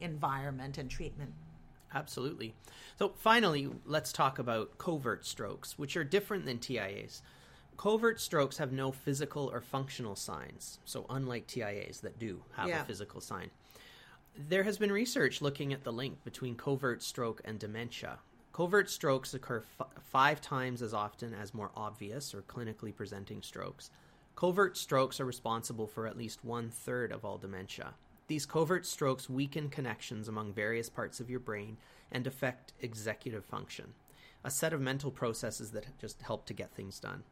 environment 0.00 0.78
and 0.78 0.90
treatment. 0.90 1.32
Absolutely. 1.94 2.54
So, 2.98 3.14
finally, 3.16 3.70
let's 3.86 4.12
talk 4.12 4.38
about 4.38 4.76
covert 4.76 5.24
strokes, 5.24 5.78
which 5.78 5.96
are 5.96 6.04
different 6.04 6.44
than 6.44 6.58
TIAs. 6.58 7.22
Covert 7.78 8.20
strokes 8.20 8.58
have 8.58 8.72
no 8.72 8.90
physical 8.90 9.48
or 9.52 9.60
functional 9.60 10.16
signs, 10.16 10.80
so 10.84 11.06
unlike 11.10 11.46
TIAs 11.46 12.00
that 12.00 12.18
do 12.18 12.42
have 12.56 12.68
yeah. 12.68 12.82
a 12.82 12.84
physical 12.84 13.20
sign. 13.20 13.50
There 14.36 14.64
has 14.64 14.78
been 14.78 14.90
research 14.90 15.40
looking 15.40 15.72
at 15.72 15.84
the 15.84 15.92
link 15.92 16.24
between 16.24 16.56
covert 16.56 17.04
stroke 17.04 17.40
and 17.44 17.56
dementia. 17.56 18.18
Covert 18.52 18.90
strokes 18.90 19.32
occur 19.32 19.62
f- 19.80 19.86
five 20.02 20.40
times 20.40 20.82
as 20.82 20.92
often 20.92 21.32
as 21.32 21.54
more 21.54 21.70
obvious 21.76 22.34
or 22.34 22.42
clinically 22.42 22.94
presenting 22.94 23.42
strokes. 23.42 23.92
Covert 24.34 24.76
strokes 24.76 25.20
are 25.20 25.24
responsible 25.24 25.86
for 25.86 26.08
at 26.08 26.18
least 26.18 26.44
one 26.44 26.70
third 26.70 27.12
of 27.12 27.24
all 27.24 27.38
dementia. 27.38 27.94
These 28.26 28.44
covert 28.44 28.86
strokes 28.86 29.30
weaken 29.30 29.68
connections 29.68 30.26
among 30.26 30.52
various 30.52 30.88
parts 30.88 31.20
of 31.20 31.30
your 31.30 31.40
brain 31.40 31.76
and 32.10 32.26
affect 32.26 32.72
executive 32.80 33.44
function, 33.44 33.94
a 34.42 34.50
set 34.50 34.72
of 34.72 34.80
mental 34.80 35.12
processes 35.12 35.70
that 35.70 35.96
just 35.96 36.22
help 36.22 36.44
to 36.46 36.52
get 36.52 36.74
things 36.74 36.98
done. 36.98 37.22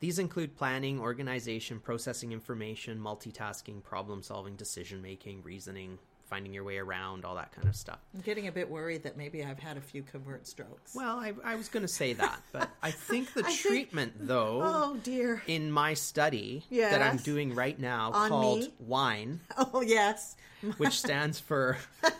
These 0.00 0.18
include 0.18 0.56
planning, 0.56 0.98
organization, 0.98 1.78
processing 1.78 2.32
information, 2.32 2.98
multitasking, 2.98 3.82
problem 3.82 4.22
solving, 4.22 4.56
decision 4.56 5.02
making, 5.02 5.42
reasoning, 5.42 5.98
finding 6.24 6.54
your 6.54 6.64
way 6.64 6.78
around, 6.78 7.24
all 7.26 7.34
that 7.34 7.52
kind 7.52 7.68
of 7.68 7.76
stuff. 7.76 7.98
I'm 8.14 8.22
getting 8.22 8.46
a 8.46 8.52
bit 8.52 8.70
worried 8.70 9.02
that 9.02 9.18
maybe 9.18 9.44
I've 9.44 9.58
had 9.58 9.76
a 9.76 9.80
few 9.80 10.02
covert 10.02 10.46
strokes. 10.46 10.94
Well, 10.94 11.18
I, 11.18 11.34
I 11.44 11.56
was 11.56 11.68
going 11.68 11.82
to 11.82 11.88
say 11.88 12.14
that, 12.14 12.40
but 12.52 12.70
I 12.82 12.92
think 12.92 13.34
the 13.34 13.44
I 13.44 13.54
treatment, 13.54 14.14
think, 14.16 14.28
though, 14.28 14.60
oh 14.62 14.96
dear, 15.02 15.42
in 15.46 15.70
my 15.70 15.92
study 15.94 16.64
yes. 16.70 16.92
that 16.92 17.02
I'm 17.02 17.18
doing 17.18 17.54
right 17.54 17.78
now 17.78 18.12
On 18.12 18.28
called 18.30 18.60
me? 18.60 18.74
WINE. 18.78 19.40
Oh 19.72 19.82
yes, 19.82 20.36
which 20.78 20.98
stands 20.98 21.38
for 21.38 21.76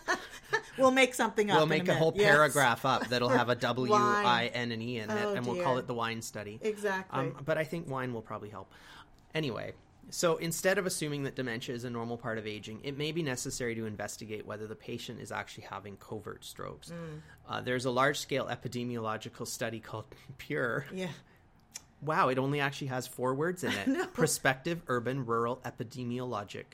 we'll 0.77 0.91
make 0.91 1.13
something 1.13 1.49
up. 1.51 1.57
We'll 1.57 1.65
make 1.65 1.87
a, 1.87 1.91
a, 1.91 1.95
whole 1.95 2.13
yes. 2.15 2.29
paragraph 2.29 2.85
up 2.85 3.07
that'll 3.09 3.29
have 3.29 3.49
a 3.49 3.55
W 3.71 3.93
I 3.93 4.49
N 4.53 4.71
and 4.71 4.81
E 4.81 4.97
in 4.97 5.09
it, 5.09 5.23
oh, 5.23 5.33
and 5.33 5.45
we'll 5.45 5.61
call 5.63 5.77
it 5.77 5.87
the 5.87 5.93
wine 5.93 6.21
study. 6.21 6.59
Exactly. 6.61 7.19
Um, 7.19 7.35
but 7.45 7.57
I 7.57 7.63
think 7.63 7.89
wine 7.89 8.13
will 8.13 8.21
probably 8.21 8.49
help. 8.49 8.71
Anyway, 9.33 9.73
so 10.09 10.35
instead 10.37 10.77
of 10.77 10.85
assuming 10.85 11.23
that 11.23 11.35
dementia 11.35 11.73
is 11.73 11.85
a 11.85 11.89
normal 11.89 12.17
part 12.17 12.37
of 12.37 12.45
aging, 12.45 12.81
it 12.83 12.97
may 12.97 13.11
be 13.11 13.23
necessary 13.23 13.75
to 13.75 13.85
investigate 13.85 14.45
whether 14.45 14.67
the 14.67 14.75
patient 14.75 15.21
is 15.21 15.31
actually 15.31 15.65
having 15.69 15.95
covert 15.97 16.43
strokes. 16.43 16.89
Mm. 16.89 17.21
Uh, 17.47 17.61
there's 17.61 17.85
a 17.85 17.91
large 17.91 18.19
scale 18.19 18.47
epidemiological 18.47 19.47
study 19.47 19.79
called 19.79 20.05
PURE. 20.37 20.85
Yeah. 20.93 21.07
Wow, 22.01 22.29
it 22.29 22.39
only 22.39 22.59
actually 22.59 22.87
has 22.87 23.07
four 23.07 23.33
words 23.33 23.63
in 23.63 23.71
it. 23.85 23.87
no. 23.87 24.05
Prospective 24.07 24.81
Urban 24.87 25.25
Rural 25.25 25.61
Epidemiologic. 25.63 26.65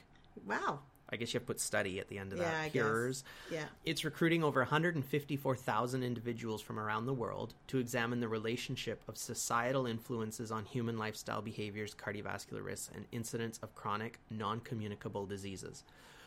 Wow. 0.46 0.80
I 1.10 1.16
guess 1.16 1.34
you 1.34 1.38
have 1.40 1.44
to 1.44 1.48
put 1.48 1.60
study 1.60 2.00
at 2.00 2.10
the 2.10 2.18
end 2.18 2.34
of 2.34 2.40
yeah, 2.40 2.52
that. 2.52 2.66
I 2.66 2.70
Cures. 2.70 3.24
Guess. 3.50 3.60
Yeah. 3.60 3.66
It's 3.86 4.04
recruiting 4.04 4.44
over 4.44 4.60
154,000 4.60 6.04
individuals 6.04 6.62
from 6.62 6.80
around 6.80 7.06
the 7.06 7.14
world 7.14 7.54
to 7.68 7.78
examine 7.78 8.20
the 8.20 8.28
relationship 8.28 9.02
of 9.08 9.18
societal 9.18 9.86
influences 9.86 10.52
on 10.52 10.66
human 10.66 10.98
lifestyle 10.98 11.42
behaviors, 11.42 11.96
cardiovascular 11.96 12.64
risks, 12.64 12.90
and 12.94 13.06
incidence 13.12 13.60
of 13.64 13.74
chronic, 13.76 14.20
non 14.30 14.60
communicable 14.60 15.26
diseases. 15.26 15.84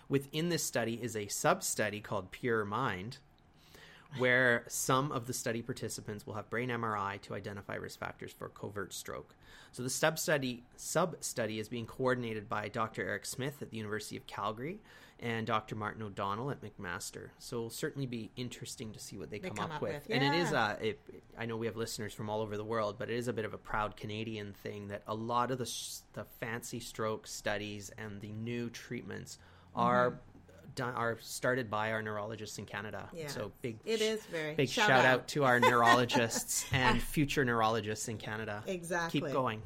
Within 0.08 0.48
this 0.48 0.64
study 0.64 0.94
is 1.00 1.14
a 1.14 1.28
sub 1.28 1.62
study 1.62 2.00
called 2.00 2.32
Pure 2.32 2.64
Mind, 2.64 3.18
where 4.18 4.64
some 4.68 5.12
of 5.12 5.26
the 5.26 5.32
study 5.32 5.62
participants 5.62 6.26
will 6.26 6.34
have 6.34 6.50
brain 6.50 6.68
MRI 6.68 7.20
to 7.22 7.34
identify 7.34 7.74
risk 7.76 7.98
factors 7.98 8.32
for 8.32 8.48
covert 8.48 8.92
stroke. 8.92 9.34
So 9.72 9.82
the 9.82 9.90
sub 9.90 10.18
study 10.18 10.64
sub 10.76 11.16
study 11.20 11.58
is 11.58 11.68
being 11.68 11.86
coordinated 11.86 12.48
by 12.48 12.68
Dr. 12.68 13.02
Eric 13.02 13.24
Smith 13.26 13.62
at 13.62 13.70
the 13.70 13.76
University 13.76 14.16
of 14.16 14.26
Calgary 14.26 14.80
and 15.20 15.46
Dr. 15.46 15.76
Martin 15.76 16.02
O'Donnell 16.02 16.50
at 16.50 16.62
McMaster. 16.62 17.28
So 17.38 17.56
it'll 17.56 17.70
certainly 17.70 18.06
be 18.06 18.30
interesting 18.36 18.92
to 18.92 18.98
see 18.98 19.18
what 19.18 19.30
they, 19.30 19.38
they 19.38 19.48
come, 19.48 19.56
come, 19.58 19.70
up, 19.70 19.76
up 19.76 19.82
with. 19.82 19.92
with. 19.92 20.06
Yeah. 20.08 20.16
And 20.16 20.34
it 20.34 20.38
is 20.38 20.52
a, 20.52 20.78
it, 20.80 21.00
I 21.38 21.44
know 21.44 21.56
we 21.56 21.66
have 21.66 21.76
listeners 21.76 22.14
from 22.14 22.30
all 22.30 22.40
over 22.40 22.56
the 22.56 22.64
world, 22.64 22.96
but 22.98 23.10
it 23.10 23.16
is 23.16 23.28
a 23.28 23.32
bit 23.32 23.44
of 23.44 23.52
a 23.52 23.58
proud 23.58 23.96
Canadian 23.96 24.54
thing 24.54 24.88
that 24.88 25.02
a 25.06 25.14
lot 25.14 25.50
of 25.50 25.58
the 25.58 25.70
the 26.14 26.24
fancy 26.40 26.80
stroke 26.80 27.26
studies 27.26 27.90
and 27.98 28.20
the 28.20 28.32
new 28.32 28.70
treatments 28.70 29.38
are. 29.74 30.10
Mm-hmm 30.10 30.29
done 30.74 30.94
are 30.94 31.18
started 31.20 31.70
by 31.70 31.92
our 31.92 32.02
neurologists 32.02 32.58
in 32.58 32.66
Canada. 32.66 33.08
Yeah. 33.12 33.28
So 33.28 33.52
big 33.62 33.78
it 33.84 34.00
is 34.00 34.22
very 34.24 34.54
big 34.54 34.68
shout, 34.68 34.88
shout 34.88 35.04
out. 35.04 35.20
out. 35.20 35.28
to 35.28 35.44
our 35.44 35.60
neurologists 35.60 36.66
and 36.72 37.00
future 37.00 37.44
neurologists 37.44 38.08
in 38.08 38.18
Canada. 38.18 38.62
Exactly. 38.66 39.20
Keep 39.20 39.32
going. 39.32 39.62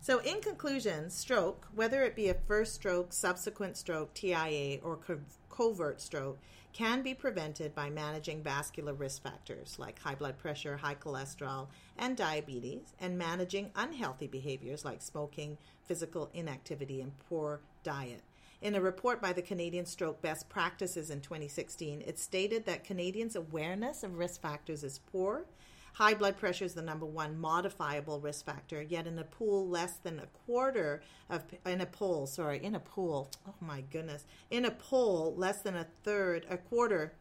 So, 0.00 0.20
in 0.20 0.40
conclusion, 0.40 1.10
stroke, 1.10 1.66
whether 1.74 2.04
it 2.04 2.14
be 2.14 2.28
a 2.28 2.34
first 2.34 2.74
stroke, 2.74 3.12
subsequent 3.12 3.76
stroke, 3.76 4.14
TIA, 4.14 4.78
or 4.84 4.98
co- 4.98 5.18
covert 5.50 6.00
stroke, 6.00 6.38
can 6.72 7.02
be 7.02 7.12
prevented 7.14 7.74
by 7.74 7.88
managing 7.90 8.42
vascular 8.42 8.92
risk 8.92 9.22
factors 9.22 9.76
like 9.78 9.98
high 9.98 10.14
blood 10.14 10.38
pressure, 10.38 10.76
high 10.76 10.94
cholesterol, 10.94 11.66
and 11.98 12.16
diabetes, 12.16 12.94
and 13.00 13.18
managing 13.18 13.70
unhealthy 13.74 14.26
behaviors 14.26 14.84
like 14.84 15.02
smoking, 15.02 15.58
physical 15.86 16.30
inactivity, 16.34 17.00
and 17.00 17.10
poor 17.28 17.60
diet. 17.82 18.22
In 18.62 18.74
a 18.74 18.80
report 18.80 19.20
by 19.20 19.32
the 19.32 19.42
Canadian 19.42 19.84
Stroke 19.84 20.22
Best 20.22 20.48
Practices 20.48 21.10
in 21.10 21.20
2016, 21.20 22.02
it 22.06 22.18
stated 22.18 22.64
that 22.64 22.84
Canadians' 22.84 23.36
awareness 23.36 24.02
of 24.02 24.16
risk 24.16 24.40
factors 24.40 24.82
is 24.82 25.00
poor. 25.12 25.44
High 25.92 26.14
blood 26.14 26.36
pressure 26.36 26.64
is 26.64 26.74
the 26.74 26.82
number 26.82 27.06
one 27.06 27.38
modifiable 27.38 28.20
risk 28.20 28.44
factor, 28.44 28.82
yet 28.82 29.06
in 29.06 29.18
a 29.18 29.24
pool 29.24 29.66
less 29.68 29.96
than 29.98 30.18
a 30.18 30.26
quarter 30.46 31.02
of 31.30 31.44
in 31.64 31.80
a 31.80 31.86
poll, 31.86 32.26
sorry, 32.26 32.62
in 32.62 32.74
a 32.74 32.80
pool. 32.80 33.30
Oh 33.48 33.54
my 33.60 33.82
goodness. 33.92 34.24
In 34.50 34.64
a 34.66 34.70
poll 34.70 35.34
less 35.36 35.62
than 35.62 35.76
a 35.76 35.86
third, 36.04 36.46
a 36.50 36.56
quarter. 36.58 37.12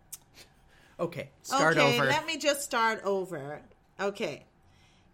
Okay, 1.00 1.30
start 1.42 1.78
okay, 1.78 1.98
over. 1.98 2.06
let 2.06 2.26
me 2.26 2.38
just 2.38 2.64
start 2.64 3.02
over. 3.04 3.62
Okay. 4.00 4.46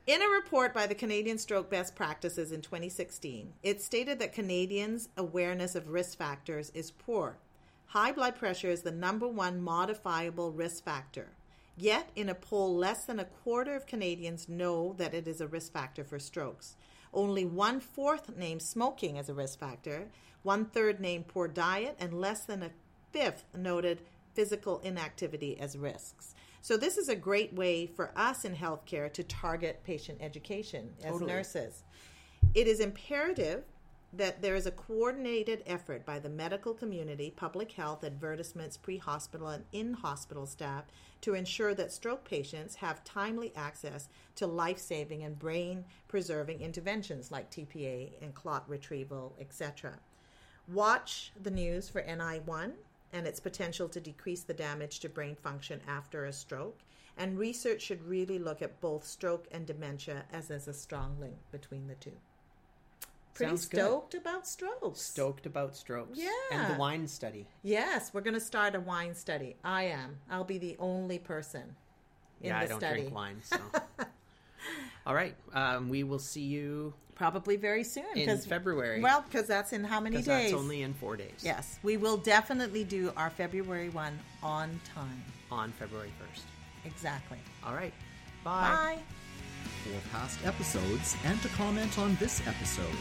In 0.07 0.23
a 0.23 0.27
report 0.27 0.73
by 0.73 0.87
the 0.87 0.95
Canadian 0.95 1.37
Stroke 1.37 1.69
Best 1.69 1.93
Practices 1.93 2.51
in 2.51 2.63
2016, 2.63 3.53
it 3.61 3.83
stated 3.83 4.17
that 4.17 4.33
Canadians' 4.33 5.09
awareness 5.15 5.75
of 5.75 5.89
risk 5.89 6.17
factors 6.17 6.71
is 6.73 6.89
poor. 6.89 7.37
High 7.85 8.11
blood 8.11 8.35
pressure 8.35 8.71
is 8.71 8.81
the 8.81 8.91
number 8.91 9.27
one 9.27 9.61
modifiable 9.61 10.53
risk 10.53 10.83
factor. 10.83 11.27
Yet, 11.77 12.09
in 12.15 12.29
a 12.29 12.33
poll, 12.33 12.75
less 12.75 13.05
than 13.05 13.19
a 13.19 13.25
quarter 13.25 13.75
of 13.75 13.85
Canadians 13.85 14.49
know 14.49 14.95
that 14.97 15.13
it 15.13 15.27
is 15.27 15.39
a 15.39 15.47
risk 15.47 15.71
factor 15.71 16.03
for 16.03 16.17
strokes. 16.17 16.75
Only 17.13 17.45
one 17.45 17.79
fourth 17.79 18.35
named 18.35 18.63
smoking 18.63 19.19
as 19.19 19.29
a 19.29 19.35
risk 19.35 19.59
factor, 19.59 20.07
one 20.41 20.65
third 20.65 20.99
named 20.99 21.27
poor 21.27 21.47
diet, 21.47 21.95
and 21.99 22.19
less 22.19 22.43
than 22.45 22.63
a 22.63 22.71
fifth 23.11 23.45
noted 23.55 24.01
physical 24.33 24.79
inactivity 24.79 25.59
as 25.59 25.77
risks. 25.77 26.33
So, 26.61 26.77
this 26.77 26.97
is 26.97 27.09
a 27.09 27.15
great 27.15 27.53
way 27.53 27.87
for 27.87 28.11
us 28.15 28.45
in 28.45 28.55
healthcare 28.55 29.11
to 29.13 29.23
target 29.23 29.83
patient 29.83 30.19
education 30.21 30.93
as 30.99 31.11
Totally. 31.11 31.31
nurses. 31.31 31.83
It 32.53 32.67
is 32.67 32.79
imperative 32.79 33.63
that 34.13 34.41
there 34.41 34.55
is 34.55 34.65
a 34.65 34.71
coordinated 34.71 35.63
effort 35.65 36.05
by 36.05 36.19
the 36.19 36.29
medical 36.29 36.73
community, 36.73 37.31
public 37.35 37.71
health, 37.71 38.03
advertisements, 38.03 38.77
pre 38.77 38.97
hospital, 38.97 39.47
and 39.47 39.63
in 39.71 39.93
hospital 39.93 40.45
staff 40.45 40.83
to 41.21 41.33
ensure 41.33 41.73
that 41.73 41.91
stroke 41.91 42.25
patients 42.25 42.75
have 42.75 43.03
timely 43.03 43.53
access 43.55 44.09
to 44.35 44.45
life 44.45 44.79
saving 44.79 45.23
and 45.23 45.39
brain 45.39 45.85
preserving 46.07 46.61
interventions 46.61 47.31
like 47.31 47.49
TPA 47.49 48.11
and 48.21 48.35
clot 48.35 48.69
retrieval, 48.69 49.35
etc. 49.39 49.93
Watch 50.67 51.31
the 51.41 51.51
news 51.51 51.89
for 51.89 52.03
NI1 52.03 52.73
and 53.13 53.27
its 53.27 53.39
potential 53.39 53.89
to 53.89 53.99
decrease 53.99 54.43
the 54.43 54.53
damage 54.53 54.99
to 54.99 55.09
brain 55.09 55.35
function 55.35 55.81
after 55.87 56.25
a 56.25 56.33
stroke. 56.33 56.79
And 57.17 57.37
research 57.37 57.81
should 57.81 58.03
really 58.07 58.39
look 58.39 58.61
at 58.61 58.79
both 58.81 59.05
stroke 59.05 59.47
and 59.51 59.65
dementia 59.65 60.23
as 60.31 60.47
there's 60.47 60.67
a 60.67 60.73
strong 60.73 61.17
link 61.19 61.35
between 61.51 61.87
the 61.87 61.95
two. 61.95 62.13
Pretty 63.33 63.49
Sounds 63.51 63.65
good. 63.67 63.79
stoked 63.79 64.13
about 64.13 64.47
strokes. 64.47 65.01
Stoked 65.01 65.45
about 65.45 65.75
strokes. 65.75 66.17
Yeah. 66.17 66.29
And 66.51 66.73
the 66.73 66.79
wine 66.79 67.07
study. 67.07 67.47
Yes, 67.63 68.13
we're 68.13 68.21
going 68.21 68.33
to 68.33 68.39
start 68.41 68.75
a 68.75 68.79
wine 68.79 69.15
study. 69.15 69.55
I 69.63 69.83
am. 69.83 70.17
I'll 70.29 70.43
be 70.43 70.57
the 70.57 70.75
only 70.79 71.17
person 71.19 71.75
in 72.41 72.47
yeah, 72.47 72.59
the 72.59 72.65
I 72.65 72.67
don't 72.67 72.79
study. 72.79 73.01
drink 73.01 73.15
wine, 73.15 73.41
so. 73.43 73.57
All 75.05 75.15
right. 75.15 75.35
Um, 75.53 75.89
we 75.89 76.03
will 76.03 76.19
see 76.19 76.41
you 76.41 76.93
Probably 77.21 77.55
very 77.55 77.83
soon. 77.83 78.03
in 78.15 78.27
'cause- 78.27 78.47
February. 78.47 78.99
Well, 78.99 79.21
because 79.21 79.45
that's 79.45 79.73
in 79.73 79.83
how 79.83 79.99
many 79.99 80.15
days? 80.17 80.25
that's 80.25 80.53
only 80.53 80.81
in 80.81 80.95
four 80.95 81.15
days. 81.15 81.41
yes, 81.43 81.77
we 81.83 81.95
will 81.95 82.17
definitely 82.17 82.83
do 82.83 83.13
our 83.15 83.29
February 83.29 83.89
one 83.89 84.17
on 84.41 84.79
time. 84.95 85.23
On 85.51 85.71
February 85.73 86.11
1st. 86.19 86.41
Exactly. 86.83 87.37
All 87.63 87.75
right. 87.75 87.93
Bye. 88.43 88.97
For 89.83 90.09
past 90.09 90.39
episodes 90.43 91.15
and 91.23 91.39
to 91.43 91.47
comment 91.49 91.99
on 91.99 92.15
this 92.15 92.41
episode, 92.47 92.97